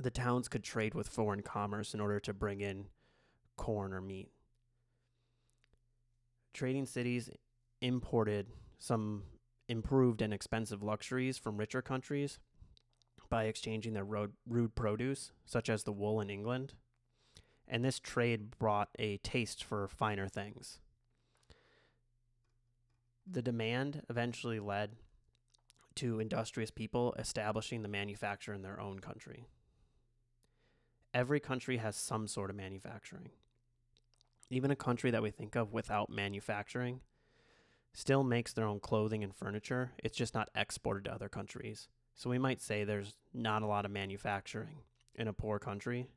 The 0.00 0.10
towns 0.10 0.48
could 0.48 0.62
trade 0.62 0.94
with 0.94 1.08
foreign 1.08 1.42
commerce 1.42 1.94
in 1.94 2.00
order 2.00 2.20
to 2.20 2.34
bring 2.34 2.60
in 2.60 2.86
corn 3.56 3.92
or 3.92 4.00
meat. 4.00 4.28
Trading 6.52 6.86
cities 6.86 7.30
imported 7.80 8.46
some 8.78 9.22
improved 9.68 10.22
and 10.22 10.32
expensive 10.32 10.82
luxuries 10.82 11.38
from 11.38 11.56
richer 11.56 11.82
countries 11.82 12.38
by 13.28 13.44
exchanging 13.44 13.94
their 13.94 14.04
rude 14.04 14.74
produce, 14.74 15.32
such 15.44 15.68
as 15.68 15.82
the 15.82 15.92
wool 15.92 16.20
in 16.20 16.30
England. 16.30 16.74
And 17.66 17.84
this 17.84 17.98
trade 17.98 18.58
brought 18.58 18.90
a 18.98 19.16
taste 19.18 19.64
for 19.64 19.88
finer 19.88 20.28
things. 20.28 20.78
The 23.26 23.42
demand 23.42 24.02
eventually 24.08 24.60
led 24.60 24.92
to 25.96 26.20
industrious 26.20 26.70
people 26.70 27.14
establishing 27.18 27.82
the 27.82 27.88
manufacture 27.88 28.52
in 28.52 28.62
their 28.62 28.80
own 28.80 29.00
country. 29.00 29.46
Every 31.12 31.40
country 31.40 31.78
has 31.78 31.96
some 31.96 32.28
sort 32.28 32.50
of 32.50 32.56
manufacturing 32.56 33.30
even 34.50 34.70
a 34.70 34.76
country 34.76 35.10
that 35.10 35.22
we 35.22 35.30
think 35.30 35.56
of 35.56 35.72
without 35.72 36.10
manufacturing 36.10 37.00
still 37.92 38.22
makes 38.22 38.52
their 38.52 38.66
own 38.66 38.80
clothing 38.80 39.24
and 39.24 39.34
furniture. 39.34 39.92
It's 39.98 40.16
just 40.16 40.34
not 40.34 40.50
exported 40.54 41.04
to 41.04 41.14
other 41.14 41.28
countries. 41.28 41.88
So 42.14 42.30
we 42.30 42.38
might 42.38 42.60
say 42.60 42.84
there's 42.84 43.16
not 43.34 43.62
a 43.62 43.66
lot 43.66 43.84
of 43.84 43.90
manufacturing 43.90 44.82
in 45.14 45.28
a 45.28 45.32
poor 45.32 45.58
country, 45.58 46.08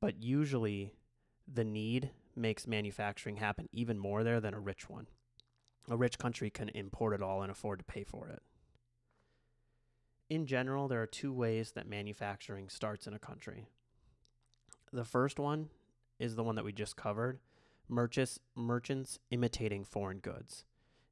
but 0.00 0.22
usually 0.22 0.92
the 1.52 1.64
need 1.64 2.10
makes 2.36 2.66
manufacturing 2.66 3.36
happen 3.36 3.68
even 3.72 3.98
more 3.98 4.22
there 4.22 4.40
than 4.40 4.54
a 4.54 4.60
rich 4.60 4.88
one. 4.88 5.06
A 5.88 5.96
rich 5.96 6.18
country 6.18 6.50
can 6.50 6.68
import 6.70 7.14
it 7.14 7.22
all 7.22 7.42
and 7.42 7.50
afford 7.50 7.80
to 7.80 7.84
pay 7.84 8.04
for 8.04 8.28
it. 8.28 8.42
In 10.30 10.46
general, 10.46 10.86
there 10.86 11.02
are 11.02 11.08
two 11.08 11.32
ways 11.32 11.72
that 11.72 11.88
manufacturing 11.88 12.68
starts 12.68 13.08
in 13.08 13.14
a 13.14 13.18
country. 13.18 13.66
The 14.92 15.04
first 15.04 15.40
one 15.40 15.70
is 16.20 16.36
the 16.36 16.44
one 16.44 16.54
that 16.54 16.64
we 16.64 16.72
just 16.72 16.96
covered. 16.96 17.40
Merchants, 17.88 18.38
merchants 18.54 19.18
imitating 19.32 19.84
foreign 19.84 20.18
goods. 20.18 20.64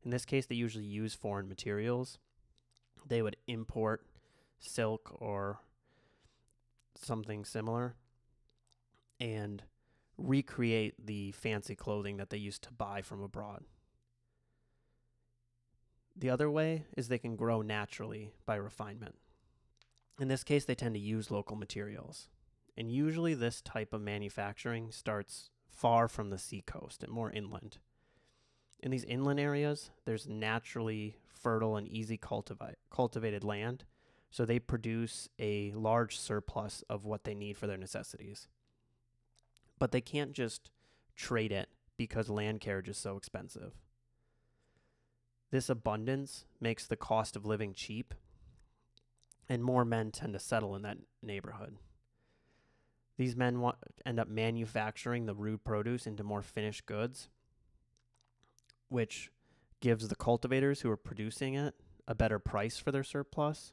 In 0.05 0.13
this 0.13 0.25
case, 0.25 0.47
they 0.47 0.55
usually 0.55 0.85
use 0.85 1.15
foreign 1.15 1.49
materials. 1.49 2.19
They 3.05 3.21
would 3.21 3.37
import 3.49 4.07
silk 4.61 5.17
or 5.21 5.59
something 6.95 7.45
similar 7.45 7.97
and 9.19 9.65
recreate 10.17 11.07
the 11.07 11.33
fancy 11.33 11.75
clothing 11.75 12.19
that 12.19 12.31
they 12.31 12.37
used 12.37 12.63
to 12.63 12.73
buy 12.73 13.03
from 13.03 13.21
abroad. 13.21 13.65
The 16.19 16.31
other 16.31 16.51
way 16.51 16.85
is 16.97 17.07
they 17.07 17.19
can 17.19 17.37
grow 17.37 17.63
naturally 17.63 18.33
by 18.45 18.57
refinement. 18.57 19.15
In 20.19 20.27
this 20.27 20.43
case, 20.43 20.65
they 20.65 20.75
tend 20.75 20.95
to 20.97 21.01
use 21.01 21.31
local 21.31 21.55
materials. 21.55 22.29
And 22.77 22.91
usually, 22.91 23.35
this 23.35 23.61
type 23.61 23.93
of 23.93 24.01
manufacturing 24.01 24.91
starts 24.91 25.51
far 25.69 26.09
from 26.09 26.31
the 26.31 26.39
seacoast 26.39 27.05
and 27.05 27.13
more 27.13 27.31
inland. 27.31 27.79
In 28.81 28.91
these 28.91 29.05
inland 29.05 29.39
areas, 29.39 29.91
there's 30.07 30.27
naturally 30.29 31.19
fertile 31.29 31.77
and 31.77 31.87
easy 31.87 32.19
cultivi- 32.19 32.75
cultivated 32.91 33.45
land, 33.45 33.85
so 34.29 34.45
they 34.45 34.59
produce 34.59 35.29
a 35.39 35.71
large 35.73 36.19
surplus 36.19 36.83
of 36.91 37.05
what 37.05 37.23
they 37.23 37.35
need 37.35 37.57
for 37.57 37.69
their 37.69 37.77
necessities. 37.77 38.49
But 39.79 39.93
they 39.93 40.01
can't 40.01 40.33
just 40.33 40.73
trade 41.15 41.53
it 41.53 41.69
because 41.97 42.29
land 42.29 42.61
carriage 42.61 42.89
is 42.89 42.99
so 42.99 43.17
expensive. 43.17 43.73
This 45.51 45.71
abundance 45.71 46.45
makes 46.61 46.87
the 46.87 46.97
cost 46.97 47.35
of 47.35 47.47
living 47.47 47.73
cheap, 47.73 48.15
and 49.49 49.65
more 49.65 49.85
men 49.85 50.11
tend 50.11 50.35
to 50.35 50.39
settle 50.39 50.77
in 50.77 50.83
that 50.83 50.99
neighborhood. 51.23 51.77
These 53.17 53.35
men 53.35 53.65
end 54.07 54.21
up 54.21 54.29
manufacturing 54.29 55.27
the 55.27 55.35
rude 55.35 55.65
produce 55.65 56.07
into 56.07 56.23
more 56.23 56.43
finished 56.43 56.87
goods, 56.87 57.29
which 58.89 59.31
gives 59.81 60.09
the 60.09 60.17
cultivators 60.17 60.81
who 60.81 60.91
are 60.91 60.97
producing 60.97 61.55
it 61.55 61.75
a 62.07 62.15
better 62.15 62.39
price 62.39 62.79
for 62.79 62.93
their 62.93 63.05
surplus. 63.05 63.73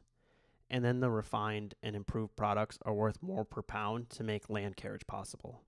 And 0.69 0.83
then 0.83 0.99
the 0.99 1.11
refined 1.11 1.75
and 1.83 1.95
improved 1.95 2.35
products 2.35 2.79
are 2.83 2.93
worth 2.93 3.21
more 3.21 3.45
per 3.45 3.61
pound 3.61 4.09
to 4.11 4.23
make 4.23 4.49
land 4.49 4.75
carriage 4.75 5.05
possible. 5.05 5.61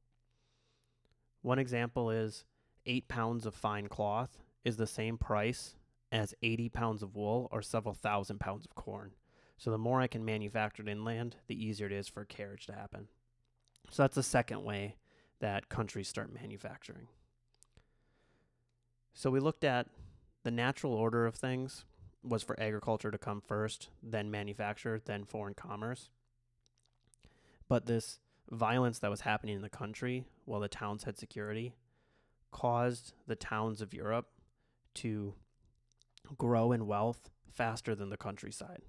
One 1.44 1.60
example 1.60 2.10
is 2.10 2.46
eight 2.86 3.08
pounds 3.08 3.46
of 3.46 3.54
fine 3.54 3.88
cloth 3.88 4.40
is 4.66 4.78
the 4.78 4.88
same 4.88 5.18
price 5.18 5.76
as 6.12 6.34
80 6.42 6.70
pounds 6.70 7.04
of 7.04 7.16
wool 7.16 7.50
or 7.52 7.62
several 7.62 7.94
thousand 7.94 8.40
pounds 8.40 8.66
of 8.66 8.76
corn. 8.76 9.12
So 9.58 9.72
the 9.72 9.78
more 9.78 10.02
I 10.02 10.08
can 10.08 10.24
manufacture 10.24 10.84
it 10.84 10.90
inland, 10.90 11.36
the 11.48 11.62
easier 11.62 11.88
it 11.88 11.92
is 11.92 12.08
for 12.08 12.24
carriage 12.26 12.66
to 12.68 12.74
happen. 12.74 13.08
So 13.90 14.04
that's 14.04 14.16
the 14.16 14.24
second 14.24 14.64
way 14.64 14.96
that 15.40 15.70
countries 15.70 16.08
start 16.08 16.34
manufacturing. 16.34 17.08
So 19.14 19.32
we 19.32 19.40
looked 19.40 19.64
at 19.64 19.88
the 20.44 20.52
natural 20.52 20.94
order 20.94 21.26
of 21.26 21.36
things 21.36 21.86
was 22.24 22.44
for 22.44 22.60
agriculture 22.60 23.12
to 23.12 23.18
come 23.18 23.42
first, 23.42 23.90
then 24.04 24.30
manufacture, 24.30 25.02
then 25.04 25.24
foreign 25.26 25.54
commerce. 25.54 26.10
But 27.68 27.86
this 27.86 28.20
violence 28.50 29.00
that 29.00 29.10
was 29.10 29.22
happening 29.22 29.56
in 29.56 29.62
the 29.62 29.70
country 29.70 30.26
while 30.46 30.60
the 30.60 30.68
towns 30.68 31.04
had 31.04 31.18
security 31.18 31.74
caused 32.52 33.14
the 33.28 33.36
towns 33.36 33.82
of 33.82 33.94
Europe 33.94 34.28
to 34.96 35.34
grow 36.38 36.72
in 36.72 36.88
wealth 36.88 37.30
faster 37.52 37.96
than 37.96 38.10
the 38.10 38.18
countryside. 38.18 38.84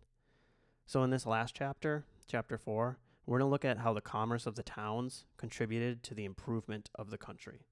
So, 0.87 1.03
in 1.03 1.11
this 1.11 1.27
last 1.27 1.55
chapter, 1.55 2.05
chapter 2.27 2.57
four, 2.57 2.99
we're 3.27 3.39
going 3.39 3.49
to 3.49 3.51
look 3.51 3.65
at 3.65 3.79
how 3.79 3.93
the 3.93 4.01
commerce 4.01 4.47
of 4.47 4.55
the 4.55 4.63
towns 4.63 5.27
contributed 5.37 6.03
to 6.05 6.15
the 6.15 6.25
improvement 6.25 6.89
of 6.95 7.11
the 7.11 7.19
country. 7.19 7.67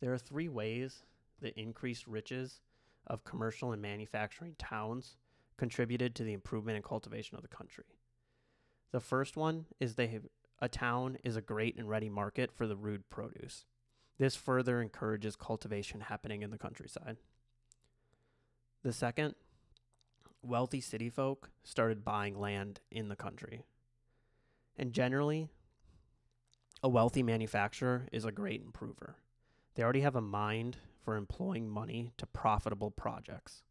There 0.00 0.12
are 0.12 0.18
three 0.18 0.48
ways 0.48 1.04
the 1.40 1.58
increased 1.58 2.06
riches 2.06 2.60
of 3.06 3.24
commercial 3.24 3.72
and 3.72 3.80
manufacturing 3.80 4.56
towns 4.58 5.16
contributed 5.56 6.14
to 6.16 6.24
the 6.24 6.32
improvement 6.32 6.76
and 6.76 6.84
cultivation 6.84 7.36
of 7.36 7.42
the 7.42 7.48
country. 7.48 7.84
The 8.92 9.00
first 9.00 9.36
one 9.36 9.66
is 9.80 9.94
they 9.94 10.08
have, 10.08 10.26
a 10.60 10.68
town 10.68 11.18
is 11.24 11.36
a 11.36 11.40
great 11.40 11.76
and 11.76 11.88
ready 11.88 12.08
market 12.08 12.50
for 12.52 12.66
the 12.66 12.76
rude 12.76 13.08
produce. 13.10 13.64
This 14.18 14.36
further 14.36 14.80
encourages 14.80 15.36
cultivation 15.36 16.00
happening 16.00 16.42
in 16.42 16.50
the 16.50 16.58
countryside. 16.58 17.18
The 18.82 18.92
second, 18.92 19.34
wealthy 20.42 20.80
city 20.80 21.10
folk 21.10 21.50
started 21.64 22.04
buying 22.04 22.38
land 22.38 22.80
in 22.90 23.08
the 23.08 23.16
country. 23.16 23.64
And 24.78 24.92
generally, 24.92 25.48
a 26.82 26.88
wealthy 26.88 27.22
manufacturer 27.22 28.06
is 28.12 28.24
a 28.24 28.32
great 28.32 28.62
improver. 28.62 29.16
They 29.74 29.82
already 29.82 30.00
have 30.00 30.16
a 30.16 30.20
mind 30.20 30.78
for 31.04 31.16
employing 31.16 31.68
money 31.68 32.12
to 32.16 32.26
profitable 32.26 32.90
projects. 32.90 33.62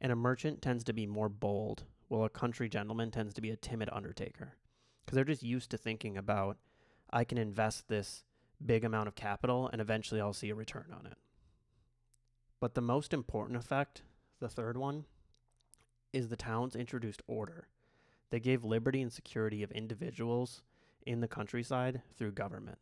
And 0.00 0.12
a 0.12 0.16
merchant 0.16 0.60
tends 0.60 0.84
to 0.84 0.92
be 0.92 1.06
more 1.06 1.28
bold, 1.28 1.84
while 2.08 2.24
a 2.24 2.28
country 2.28 2.68
gentleman 2.68 3.10
tends 3.10 3.32
to 3.34 3.40
be 3.40 3.50
a 3.50 3.56
timid 3.56 3.88
undertaker. 3.92 4.56
Because 5.04 5.16
they're 5.16 5.24
just 5.24 5.42
used 5.42 5.70
to 5.70 5.78
thinking 5.78 6.16
about, 6.16 6.58
I 7.10 7.24
can 7.24 7.38
invest 7.38 7.88
this 7.88 8.24
big 8.64 8.84
amount 8.84 9.08
of 9.08 9.14
capital 9.14 9.68
and 9.72 9.80
eventually 9.80 10.20
I'll 10.20 10.32
see 10.32 10.50
a 10.50 10.54
return 10.54 10.94
on 10.98 11.06
it. 11.06 11.18
But 12.60 12.74
the 12.74 12.80
most 12.80 13.12
important 13.12 13.58
effect, 13.58 14.02
the 14.40 14.48
third 14.48 14.76
one, 14.76 15.04
is 16.12 16.28
the 16.28 16.36
towns 16.36 16.76
introduced 16.76 17.22
order. 17.26 17.68
They 18.30 18.40
gave 18.40 18.64
liberty 18.64 19.02
and 19.02 19.12
security 19.12 19.62
of 19.62 19.70
individuals 19.72 20.62
in 21.06 21.20
the 21.20 21.28
countryside 21.28 22.02
through 22.16 22.32
government. 22.32 22.78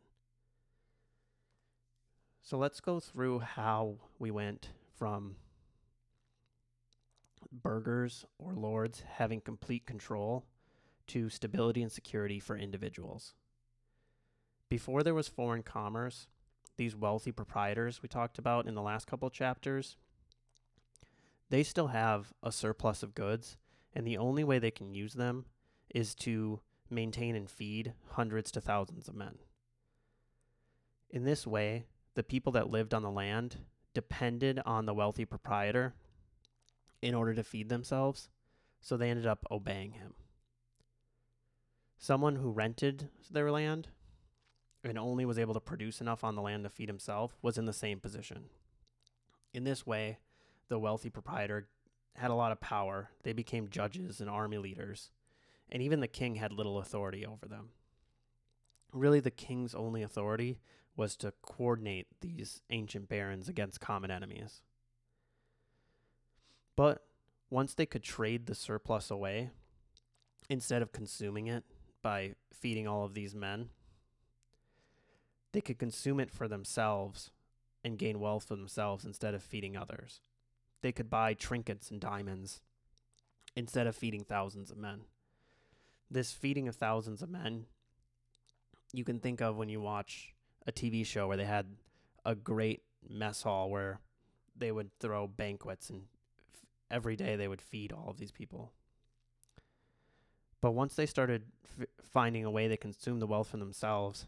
So 2.41 2.57
let's 2.57 2.79
go 2.79 2.99
through 2.99 3.39
how 3.39 3.95
we 4.19 4.31
went 4.31 4.69
from 4.97 5.35
burghers 7.51 8.25
or 8.37 8.53
lords 8.53 9.03
having 9.15 9.41
complete 9.41 9.85
control 9.85 10.45
to 11.07 11.29
stability 11.29 11.81
and 11.81 11.91
security 11.91 12.39
for 12.39 12.57
individuals. 12.57 13.33
Before 14.73 15.03
there 15.03 15.13
was 15.13 15.27
foreign 15.27 15.61
commerce, 15.61 16.25
these 16.77 16.95
wealthy 16.95 17.31
proprietors 17.31 18.01
we 18.01 18.09
talked 18.09 18.39
about 18.39 18.67
in 18.67 18.73
the 18.73 18.81
last 18.81 19.05
couple 19.05 19.29
chapters, 19.29 19.97
they 21.51 21.61
still 21.61 21.89
have 21.89 22.33
a 22.41 22.51
surplus 22.51 23.03
of 23.03 23.13
goods, 23.13 23.57
and 23.93 24.03
the 24.03 24.17
only 24.17 24.43
way 24.43 24.57
they 24.57 24.71
can 24.71 24.95
use 24.95 25.13
them 25.13 25.45
is 25.93 26.15
to 26.15 26.59
maintain 26.89 27.35
and 27.35 27.51
feed 27.51 27.93
hundreds 28.13 28.49
to 28.49 28.61
thousands 28.61 29.07
of 29.07 29.13
men. 29.13 29.35
In 31.11 31.23
this 31.23 31.45
way, 31.45 31.85
the 32.15 32.23
people 32.23 32.51
that 32.53 32.71
lived 32.71 32.95
on 32.95 33.03
the 33.03 33.11
land 33.11 33.57
depended 33.93 34.59
on 34.65 34.87
the 34.87 34.95
wealthy 34.95 35.23
proprietor 35.23 35.93
in 36.99 37.13
order 37.13 37.35
to 37.35 37.43
feed 37.43 37.69
themselves, 37.69 38.27
so 38.81 38.97
they 38.97 39.11
ended 39.11 39.27
up 39.27 39.45
obeying 39.51 39.91
him. 39.91 40.15
Someone 41.99 42.37
who 42.37 42.49
rented 42.49 43.09
their 43.29 43.51
land 43.51 43.89
and 44.83 44.97
only 44.97 45.25
was 45.25 45.39
able 45.39 45.53
to 45.53 45.59
produce 45.59 46.01
enough 46.01 46.23
on 46.23 46.35
the 46.35 46.41
land 46.41 46.63
to 46.63 46.69
feed 46.69 46.89
himself 46.89 47.37
was 47.41 47.57
in 47.57 47.65
the 47.65 47.73
same 47.73 47.99
position. 47.99 48.45
In 49.53 49.63
this 49.63 49.85
way, 49.85 50.17
the 50.67 50.79
wealthy 50.79 51.09
proprietor 51.09 51.67
had 52.15 52.31
a 52.31 52.35
lot 52.35 52.51
of 52.51 52.59
power. 52.59 53.09
They 53.23 53.33
became 53.33 53.69
judges 53.69 54.19
and 54.19 54.29
army 54.29 54.57
leaders, 54.57 55.11
and 55.69 55.81
even 55.81 55.99
the 55.99 56.07
king 56.07 56.35
had 56.35 56.51
little 56.51 56.79
authority 56.79 57.25
over 57.25 57.47
them. 57.47 57.69
Really, 58.91 59.19
the 59.19 59.31
king's 59.31 59.73
only 59.73 60.03
authority 60.03 60.59
was 60.95 61.15
to 61.17 61.33
coordinate 61.41 62.07
these 62.21 62.61
ancient 62.69 63.09
barons 63.09 63.49
against 63.49 63.79
common 63.79 64.11
enemies. 64.11 64.61
But 66.75 67.03
once 67.49 67.73
they 67.73 67.85
could 67.85 68.03
trade 68.03 68.45
the 68.45 68.55
surplus 68.55 69.09
away, 69.09 69.51
instead 70.49 70.81
of 70.81 70.91
consuming 70.91 71.47
it 71.47 71.63
by 72.01 72.35
feeding 72.51 72.87
all 72.87 73.05
of 73.05 73.13
these 73.13 73.33
men, 73.33 73.69
they 75.53 75.61
could 75.61 75.79
consume 75.79 76.19
it 76.19 76.31
for 76.31 76.47
themselves 76.47 77.31
and 77.83 77.97
gain 77.97 78.19
wealth 78.19 78.45
for 78.45 78.55
themselves 78.55 79.05
instead 79.05 79.33
of 79.33 79.43
feeding 79.43 79.77
others. 79.77 80.19
They 80.81 80.91
could 80.91 81.09
buy 81.09 81.33
trinkets 81.33 81.89
and 81.89 82.01
diamonds 82.01 82.59
instead 83.55 83.87
of 83.87 83.95
feeding 83.95 84.23
thousands 84.23 84.71
of 84.71 84.77
men. 84.77 85.01
This 86.09 86.31
feeding 86.31 86.67
of 86.67 86.75
thousands 86.75 87.21
of 87.21 87.29
men, 87.29 87.65
you 88.91 89.03
can 89.03 89.19
think 89.19 89.41
of 89.41 89.55
when 89.55 89.69
you 89.69 89.79
watch 89.79 90.33
a 90.67 90.71
TV 90.71 91.05
show 91.05 91.27
where 91.27 91.37
they 91.37 91.45
had 91.45 91.67
a 92.25 92.35
great 92.35 92.81
mess 93.07 93.43
hall 93.43 93.69
where 93.69 93.99
they 94.55 94.71
would 94.71 94.91
throw 94.99 95.27
banquets 95.27 95.89
and 95.89 96.03
f- 96.53 96.65
every 96.89 97.15
day 97.15 97.35
they 97.35 97.47
would 97.47 97.61
feed 97.61 97.91
all 97.91 98.09
of 98.09 98.17
these 98.17 98.31
people. 98.31 98.71
But 100.61 100.71
once 100.71 100.95
they 100.95 101.05
started 101.05 101.43
f- 101.79 101.87
finding 102.01 102.45
a 102.45 102.51
way 102.51 102.67
to 102.67 102.77
consume 102.77 103.19
the 103.19 103.27
wealth 103.27 103.49
for 103.49 103.57
themselves, 103.57 104.27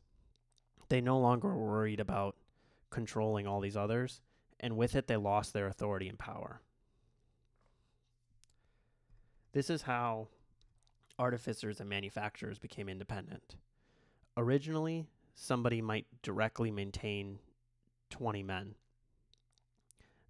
they 0.90 1.02
no 1.02 1.20
longer 1.20 1.56
worried 1.56 2.00
about 2.00 2.36
controlling 2.90 3.48
all 3.48 3.60
these 3.60 3.78
others, 3.78 4.22
and 4.60 4.78
with 4.78 4.96
it, 4.96 5.08
they 5.08 5.18
lost 5.18 5.54
their 5.54 5.68
authority 5.68 6.08
and 6.08 6.18
power. 6.18 6.62
This 9.52 9.70
is 9.70 9.84
how 9.84 10.28
artificers 11.18 11.80
and 11.80 11.90
manufacturers 11.90 12.60
became 12.60 12.90
independent. 12.90 13.56
Originally, 14.38 15.08
somebody 15.34 15.82
might 15.82 16.08
directly 16.22 16.72
maintain 16.72 17.40
20 18.10 18.44
men 18.44 18.76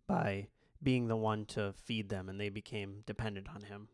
by 0.07 0.47
being 0.81 1.07
the 1.07 1.15
one 1.15 1.45
to 1.45 1.73
feed 1.73 2.09
them, 2.09 2.29
and 2.29 2.39
they 2.39 2.49
became 2.49 3.01
dependent 3.05 3.47
on 3.53 3.63
him. 3.63 3.87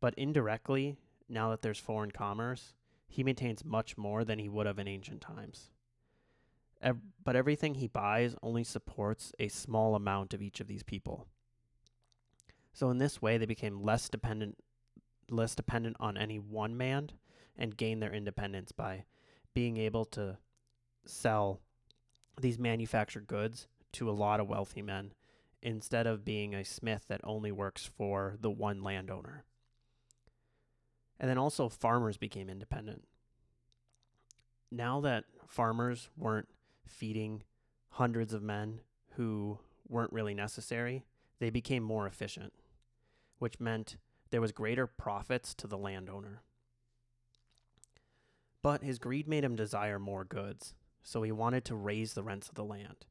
But 0.00 0.14
indirectly, 0.14 0.96
now 1.28 1.50
that 1.50 1.62
there's 1.62 1.78
foreign 1.78 2.10
commerce, 2.10 2.74
he 3.08 3.24
maintains 3.24 3.64
much 3.64 3.96
more 3.96 4.24
than 4.24 4.38
he 4.38 4.48
would 4.48 4.66
have 4.66 4.78
in 4.78 4.86
ancient 4.86 5.20
times. 5.20 5.70
Ev- 6.80 7.00
but 7.24 7.34
everything 7.34 7.74
he 7.74 7.88
buys 7.88 8.36
only 8.42 8.62
supports 8.62 9.32
a 9.38 9.48
small 9.48 9.94
amount 9.94 10.32
of 10.34 10.42
each 10.42 10.60
of 10.60 10.68
these 10.68 10.82
people. 10.82 11.26
So, 12.72 12.90
in 12.90 12.98
this 12.98 13.20
way, 13.20 13.38
they 13.38 13.46
became 13.46 13.82
less 13.82 14.08
dependent 14.08 14.56
less 15.30 15.54
dependent 15.54 15.96
on 16.00 16.16
any 16.16 16.38
one 16.38 16.76
man 16.76 17.10
and 17.56 17.76
gain 17.76 18.00
their 18.00 18.14
independence 18.14 18.72
by 18.72 19.04
being 19.52 19.76
able 19.76 20.04
to 20.06 20.38
sell 21.04 21.60
these 22.40 22.58
manufactured 22.58 23.26
goods 23.26 23.66
to 23.92 24.08
a 24.08 24.12
lot 24.12 24.40
of 24.40 24.48
wealthy 24.48 24.82
men 24.82 25.12
instead 25.62 26.06
of 26.06 26.24
being 26.24 26.54
a 26.54 26.64
smith 26.64 27.04
that 27.08 27.20
only 27.24 27.50
works 27.50 27.84
for 27.84 28.36
the 28.40 28.50
one 28.50 28.82
landowner. 28.82 29.44
And 31.20 31.28
then 31.28 31.38
also, 31.38 31.68
farmers 31.68 32.16
became 32.16 32.48
independent. 32.48 33.04
Now 34.70 35.00
that 35.00 35.24
farmers 35.46 36.10
weren't 36.16 36.48
feeding 36.86 37.42
hundreds 37.90 38.32
of 38.32 38.42
men 38.42 38.80
who 39.16 39.58
weren't 39.88 40.12
really 40.12 40.34
necessary, 40.34 41.04
they 41.40 41.50
became 41.50 41.82
more 41.82 42.06
efficient, 42.06 42.52
which 43.38 43.58
meant 43.58 43.96
there 44.30 44.40
was 44.40 44.52
greater 44.52 44.86
profits 44.86 45.54
to 45.54 45.66
the 45.66 45.78
landowner. 45.78 46.42
But 48.62 48.82
his 48.82 48.98
greed 48.98 49.26
made 49.26 49.44
him 49.44 49.56
desire 49.56 49.98
more 49.98 50.24
goods, 50.24 50.74
so 51.02 51.22
he 51.22 51.32
wanted 51.32 51.64
to 51.66 51.74
raise 51.74 52.12
the 52.12 52.22
rents 52.22 52.48
of 52.48 52.54
the 52.54 52.64
land. 52.64 53.06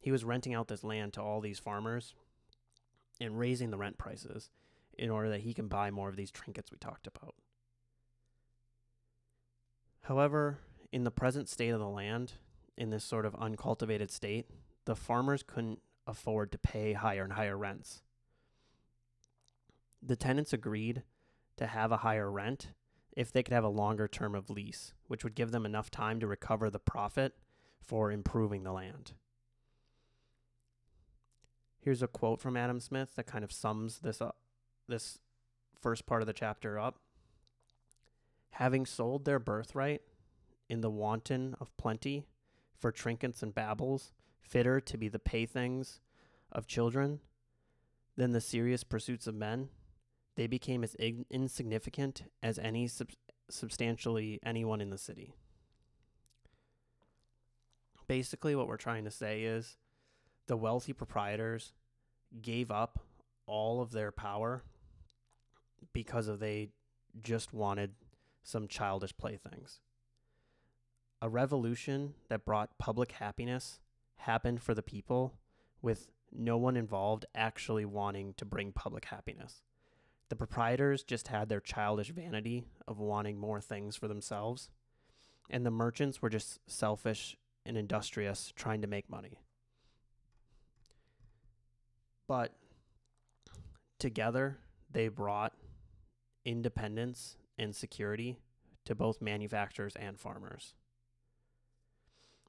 He 0.00 0.10
was 0.10 0.24
renting 0.24 0.54
out 0.54 0.68
this 0.68 0.84
land 0.84 1.12
to 1.14 1.22
all 1.22 1.40
these 1.40 1.58
farmers 1.58 2.14
and 3.20 3.38
raising 3.38 3.70
the 3.70 3.78
rent 3.78 3.98
prices 3.98 4.50
in 4.98 5.10
order 5.10 5.28
that 5.30 5.40
he 5.40 5.54
can 5.54 5.68
buy 5.68 5.90
more 5.90 6.08
of 6.08 6.16
these 6.16 6.30
trinkets 6.30 6.70
we 6.70 6.78
talked 6.78 7.06
about. 7.06 7.34
However, 10.02 10.58
in 10.92 11.04
the 11.04 11.10
present 11.10 11.48
state 11.48 11.70
of 11.70 11.80
the 11.80 11.88
land, 11.88 12.34
in 12.76 12.90
this 12.90 13.04
sort 13.04 13.26
of 13.26 13.34
uncultivated 13.34 14.10
state, 14.10 14.46
the 14.84 14.96
farmers 14.96 15.42
couldn't 15.42 15.80
afford 16.06 16.52
to 16.52 16.58
pay 16.58 16.92
higher 16.92 17.24
and 17.24 17.32
higher 17.32 17.56
rents. 17.56 18.02
The 20.02 20.16
tenants 20.16 20.52
agreed 20.52 21.02
to 21.56 21.66
have 21.66 21.90
a 21.90 21.98
higher 21.98 22.30
rent 22.30 22.68
if 23.16 23.32
they 23.32 23.42
could 23.42 23.54
have 23.54 23.64
a 23.64 23.68
longer 23.68 24.06
term 24.06 24.34
of 24.34 24.50
lease, 24.50 24.92
which 25.08 25.24
would 25.24 25.34
give 25.34 25.50
them 25.50 25.66
enough 25.66 25.90
time 25.90 26.20
to 26.20 26.26
recover 26.26 26.70
the 26.70 26.78
profit 26.78 27.34
for 27.80 28.12
improving 28.12 28.62
the 28.62 28.72
land. 28.72 29.14
Here's 31.80 32.02
a 32.02 32.08
quote 32.08 32.40
from 32.40 32.56
Adam 32.56 32.78
Smith 32.78 33.14
that 33.16 33.26
kind 33.26 33.42
of 33.42 33.52
sums 33.52 34.00
this 34.00 34.20
up, 34.20 34.36
this 34.88 35.18
first 35.80 36.06
part 36.06 36.22
of 36.22 36.26
the 36.26 36.32
chapter 36.32 36.78
up. 36.78 36.98
Having 38.50 38.86
sold 38.86 39.24
their 39.24 39.38
birthright 39.38 40.02
in 40.68 40.80
the 40.80 40.90
wanton 40.90 41.54
of 41.60 41.76
plenty 41.76 42.26
for 42.78 42.90
trinkets 42.90 43.42
and 43.42 43.54
babbles, 43.54 44.12
fitter 44.40 44.80
to 44.80 44.96
be 44.96 45.08
the 45.08 45.18
playthings 45.18 46.00
of 46.52 46.66
children 46.66 47.20
than 48.16 48.32
the 48.32 48.40
serious 48.40 48.82
pursuits 48.82 49.26
of 49.26 49.34
men, 49.34 49.68
they 50.36 50.46
became 50.46 50.82
as 50.82 50.96
ig- 50.98 51.26
insignificant 51.30 52.24
as 52.42 52.58
any 52.58 52.86
sub- 52.86 53.10
substantially 53.50 54.40
anyone 54.44 54.80
in 54.80 54.90
the 54.90 54.98
city. 54.98 55.34
Basically, 58.08 58.54
what 58.54 58.68
we're 58.68 58.76
trying 58.76 59.04
to 59.04 59.10
say 59.10 59.42
is 59.42 59.76
the 60.46 60.56
wealthy 60.56 60.92
proprietors 60.92 61.72
gave 62.40 62.70
up 62.70 63.00
all 63.46 63.80
of 63.80 63.92
their 63.92 64.12
power 64.12 64.62
because 65.92 66.28
of 66.28 66.40
they 66.40 66.70
just 67.22 67.52
wanted 67.52 67.92
some 68.42 68.68
childish 68.68 69.16
playthings. 69.16 69.80
A 71.22 71.28
revolution 71.28 72.14
that 72.28 72.44
brought 72.44 72.78
public 72.78 73.12
happiness 73.12 73.80
happened 74.16 74.62
for 74.62 74.74
the 74.74 74.82
people 74.82 75.34
with 75.82 76.08
no 76.32 76.56
one 76.56 76.76
involved 76.76 77.24
actually 77.34 77.84
wanting 77.84 78.34
to 78.34 78.44
bring 78.44 78.72
public 78.72 79.06
happiness. 79.06 79.62
The 80.28 80.36
proprietors 80.36 81.02
just 81.04 81.28
had 81.28 81.48
their 81.48 81.60
childish 81.60 82.10
vanity 82.10 82.64
of 82.86 82.98
wanting 82.98 83.38
more 83.38 83.60
things 83.60 83.96
for 83.96 84.08
themselves, 84.08 84.70
and 85.48 85.64
the 85.64 85.70
merchants 85.70 86.20
were 86.20 86.30
just 86.30 86.58
selfish 86.66 87.36
and 87.64 87.76
industrious 87.76 88.52
trying 88.56 88.82
to 88.82 88.88
make 88.88 89.08
money. 89.08 89.38
But 92.28 92.52
together, 93.98 94.58
they 94.90 95.08
brought 95.08 95.52
independence 96.46 97.36
and 97.58 97.74
security 97.74 98.38
to 98.86 98.94
both 98.94 99.20
manufacturers 99.20 99.96
and 99.96 100.18
farmers. 100.18 100.74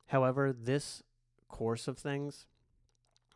However, 0.08 0.54
this 0.54 1.04
course 1.50 1.88
of 1.88 1.98
things, 1.98 2.46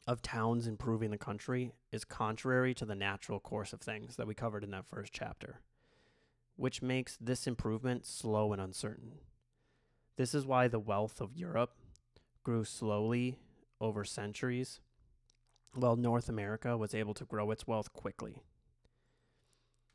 of 0.08 0.22
towns 0.22 0.68
improving 0.68 1.12
the 1.12 1.18
country, 1.18 1.74
is 1.92 2.06
contrary 2.06 2.74
to 2.76 2.86
the 2.86 2.96
natural 2.96 3.40
course 3.40 3.74
of 3.74 3.82
things 3.82 4.16
that 4.16 4.28
we 4.28 4.36
covered 4.36 4.64
in 4.64 4.72
that 4.72 4.88
first 4.88 5.12
chapter, 5.12 5.62
which 6.56 6.82
makes 6.82 7.18
this 7.20 7.48
improvement 7.48 8.06
slow 8.06 8.54
and 8.54 8.62
uncertain. 8.62 9.14
This 10.16 10.36
is 10.36 10.46
why 10.46 10.68
the 10.68 10.80
wealth 10.80 11.20
of 11.20 11.36
Europe 11.36 11.74
grew 12.44 12.64
slowly 12.64 13.40
over 13.80 14.06
centuries, 14.06 14.80
while 15.74 15.96
North 15.96 16.30
America 16.30 16.78
was 16.78 16.94
able 16.94 17.16
to 17.16 17.26
grow 17.26 17.50
its 17.50 17.66
wealth 17.66 17.92
quickly. 17.94 18.44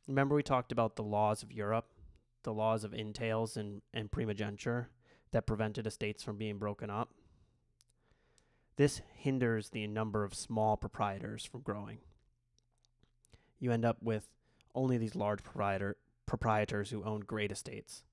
Remember, 0.07 0.35
we 0.35 0.43
talked 0.43 0.73
about 0.73 0.97
the 0.97 1.03
laws 1.03 1.43
of 1.43 1.53
Europe, 1.53 1.87
the 2.45 2.53
laws 2.53 2.85
of 2.85 2.95
entails 2.95 3.57
and, 3.57 3.83
and 3.93 4.11
primogeniture 4.11 4.89
that 5.33 5.47
prevented 5.47 5.87
estates 5.87 6.23
from 6.23 6.37
being 6.37 6.59
broken 6.59 6.91
up. 6.91 7.11
This 8.77 9.01
hinders 9.15 9.71
the 9.71 9.87
number 9.87 10.23
of 10.23 10.35
small 10.35 10.77
proprietors 10.77 11.45
from 11.45 11.63
growing. 11.63 11.99
You 13.59 13.73
end 13.73 13.85
up 13.85 14.03
with 14.03 14.29
only 14.75 14.99
these 14.99 15.17
large 15.17 15.43
proprietor, 15.43 15.97
proprietors 16.27 16.91
who 16.91 17.03
own 17.03 17.21
great 17.21 17.51
estates. 17.51 18.05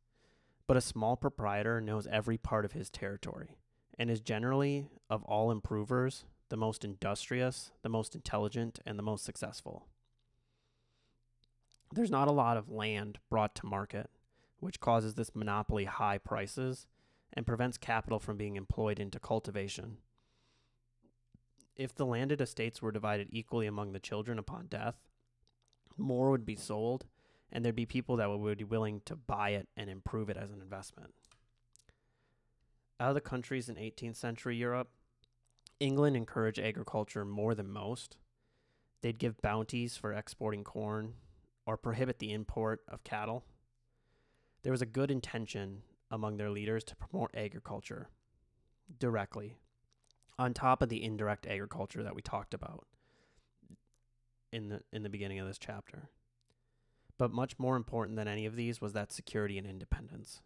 But 0.66 0.78
a 0.78 0.82
small 0.82 1.18
proprietor 1.18 1.82
knows 1.82 2.08
every 2.08 2.38
part 2.38 2.66
of 2.66 2.72
his 2.72 2.90
territory 2.90 3.58
and 4.00 4.10
is 4.10 4.22
generally, 4.22 4.88
of 5.10 5.24
all 5.24 5.52
improvers, 5.52 6.26
the 6.50 6.58
most 6.58 6.84
industrious, 6.84 7.72
the 7.84 7.90
most 7.90 8.16
intelligent, 8.16 8.80
and 8.86 8.98
the 8.98 9.04
most 9.04 9.24
successful. 9.24 9.88
There's 11.94 12.10
not 12.10 12.28
a 12.28 12.32
lot 12.32 12.58
of 12.58 12.72
land 12.72 13.20
brought 13.30 13.54
to 13.56 13.68
market, 13.68 14.10
which 14.60 14.80
causes 14.80 15.14
this 15.14 15.36
monopoly 15.36 15.86
high 15.86 16.18
prices 16.18 16.88
and 17.32 17.46
prevents 17.46 17.78
capital 17.78 18.20
from 18.20 18.36
being 18.36 18.56
employed 18.56 19.00
into 19.00 19.20
cultivation. 19.20 19.98
If 21.76 21.94
the 21.94 22.08
landed 22.08 22.42
estates 22.42 22.82
were 22.82 22.92
divided 22.92 23.28
equally 23.30 23.68
among 23.68 23.92
the 23.92 24.00
children 24.00 24.40
upon 24.40 24.68
death, 24.68 24.96
more 25.96 26.32
would 26.32 26.48
be 26.48 26.56
sold, 26.56 27.06
and 27.52 27.64
there'd 27.64 27.76
be 27.76 27.86
people 27.86 28.16
that 28.16 28.28
would 28.28 28.58
be 28.58 28.64
willing 28.64 29.02
to 29.06 29.16
buy 29.16 29.50
it 29.52 29.68
and 29.78 29.88
improve 29.88 30.32
it 30.32 30.38
as 30.38 30.50
an 30.50 30.64
investment. 30.64 31.14
Out 33.00 33.10
of 33.10 33.16
the 33.16 33.22
countries 33.22 33.70
in 33.70 33.76
18th 33.76 34.16
century 34.16 34.56
Europe, 34.56 34.90
England 35.80 36.18
encouraged 36.18 36.60
agriculture 36.60 37.24
more 37.24 37.54
than 37.54 37.72
most. 37.72 38.18
They'd 39.02 39.20
give 39.20 39.44
bounties 39.44 39.96
for 39.96 40.12
exporting 40.12 40.64
corn 40.64 41.14
or 41.66 41.78
prohibit 41.78 42.20
the 42.20 42.32
import 42.32 42.82
of 42.88 43.04
cattle. 43.04 43.44
There 44.64 44.72
was 44.72 44.82
a 44.82 44.88
good 44.88 45.12
intention 45.12 45.82
among 46.12 46.38
their 46.38 46.50
leaders 46.50 46.84
to 46.86 46.96
promote 46.96 47.32
agriculture 47.34 48.10
directly, 49.00 49.58
on 50.38 50.54
top 50.54 50.82
of 50.82 50.90
the 50.90 51.04
indirect 51.04 51.48
agriculture 51.48 52.04
that 52.04 52.16
we 52.16 52.22
talked 52.22 52.54
about 52.54 52.86
in 54.52 54.70
the 54.70 54.82
in 54.92 55.04
the 55.04 55.10
beginning 55.10 55.40
of 55.40 55.48
this 55.48 55.58
chapter. 55.58 56.10
But 57.18 57.32
much 57.32 57.60
more 57.60 57.76
important 57.76 58.18
than 58.18 58.28
any 58.28 58.46
of 58.46 58.56
these 58.56 58.82
was 58.82 58.94
that 58.94 59.12
security 59.12 59.58
and 59.58 59.68
independence. 59.68 60.42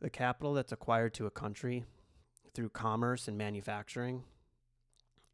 The 0.00 0.10
capital 0.10 0.54
that's 0.54 0.72
acquired 0.72 1.12
to 1.14 1.26
a 1.26 1.30
country 1.30 1.84
through 2.54 2.70
commerce 2.70 3.28
and 3.28 3.36
manufacturing 3.36 4.24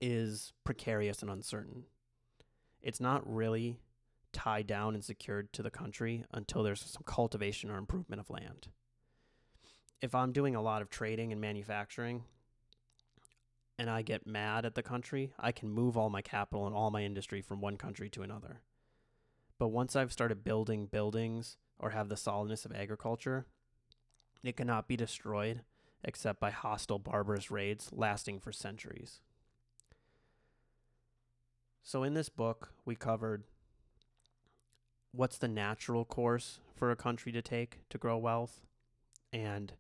is 0.01 0.53
precarious 0.65 1.23
and 1.23 1.31
uncertain. 1.31 1.85
It's 2.87 3.01
not 3.01 3.29
really 3.29 3.81
tied 4.33 4.69
down 4.69 4.95
and 4.95 5.05
secured 5.05 5.53
to 5.55 5.63
the 5.65 5.73
country 5.73 6.25
until 6.31 6.63
there's 6.63 6.83
some 6.83 7.03
cultivation 7.05 7.69
or 7.69 7.79
improvement 7.79 8.21
of 8.21 8.31
land. 8.31 8.69
If 10.01 10.15
I'm 10.15 10.31
doing 10.31 10.55
a 10.55 10.63
lot 10.63 10.83
of 10.83 10.89
trading 10.89 11.33
and 11.33 11.41
manufacturing 11.41 12.23
and 13.77 13.91
I 13.91 14.03
get 14.03 14.25
mad 14.25 14.65
at 14.65 14.77
the 14.77 14.85
country, 14.85 15.33
I 15.37 15.51
can 15.51 15.69
move 15.69 15.97
all 15.97 16.11
my 16.11 16.23
capital 16.23 16.65
and 16.65 16.77
all 16.77 16.93
my 16.93 17.03
industry 17.03 17.43
from 17.43 17.61
one 17.61 17.77
country 17.77 18.09
to 18.11 18.23
another. 18.23 18.61
But 19.59 19.69
once 19.69 19.97
I've 19.97 20.13
started 20.13 20.45
building 20.45 20.87
buildings 20.87 21.57
or 21.81 21.91
have 21.91 22.09
the 22.09 22.17
solidness 22.17 22.65
of 22.65 22.73
agriculture, 22.73 23.47
it 24.45 24.57
cannot 24.57 24.87
be 24.87 24.97
destroyed 24.97 25.63
except 26.05 26.39
by 26.39 26.53
hostile, 26.53 27.01
barbarous 27.01 27.51
raids 27.51 27.91
lasting 27.93 28.39
for 28.39 28.53
centuries. 28.53 29.23
So, 31.87 32.03
in 32.03 32.15
this 32.15 32.29
book, 32.29 32.73
we 32.85 32.97
covered 32.97 33.45
what's 35.13 35.39
the 35.39 35.47
natural 35.47 36.05
course 36.05 36.59
for 36.75 36.91
a 36.91 36.97
country 36.97 37.31
to 37.31 37.41
take 37.41 37.79
to 37.91 37.97
grow 37.97 38.19
wealth 38.19 38.63
and 39.33 39.73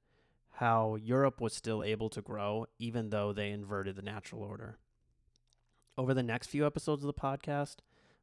how 0.61 0.95
Europe 0.95 1.40
was 1.40 1.53
still 1.53 1.83
able 1.83 2.09
to 2.11 2.23
grow 2.23 2.66
even 2.79 3.11
though 3.11 3.33
they 3.33 3.51
inverted 3.51 3.97
the 3.97 4.03
natural 4.03 4.45
order. 4.45 4.79
Over 5.99 6.14
the 6.14 6.23
next 6.23 6.47
few 6.47 6.64
episodes 6.64 7.03
of 7.03 7.09
the 7.09 7.21
podcast, 7.21 7.79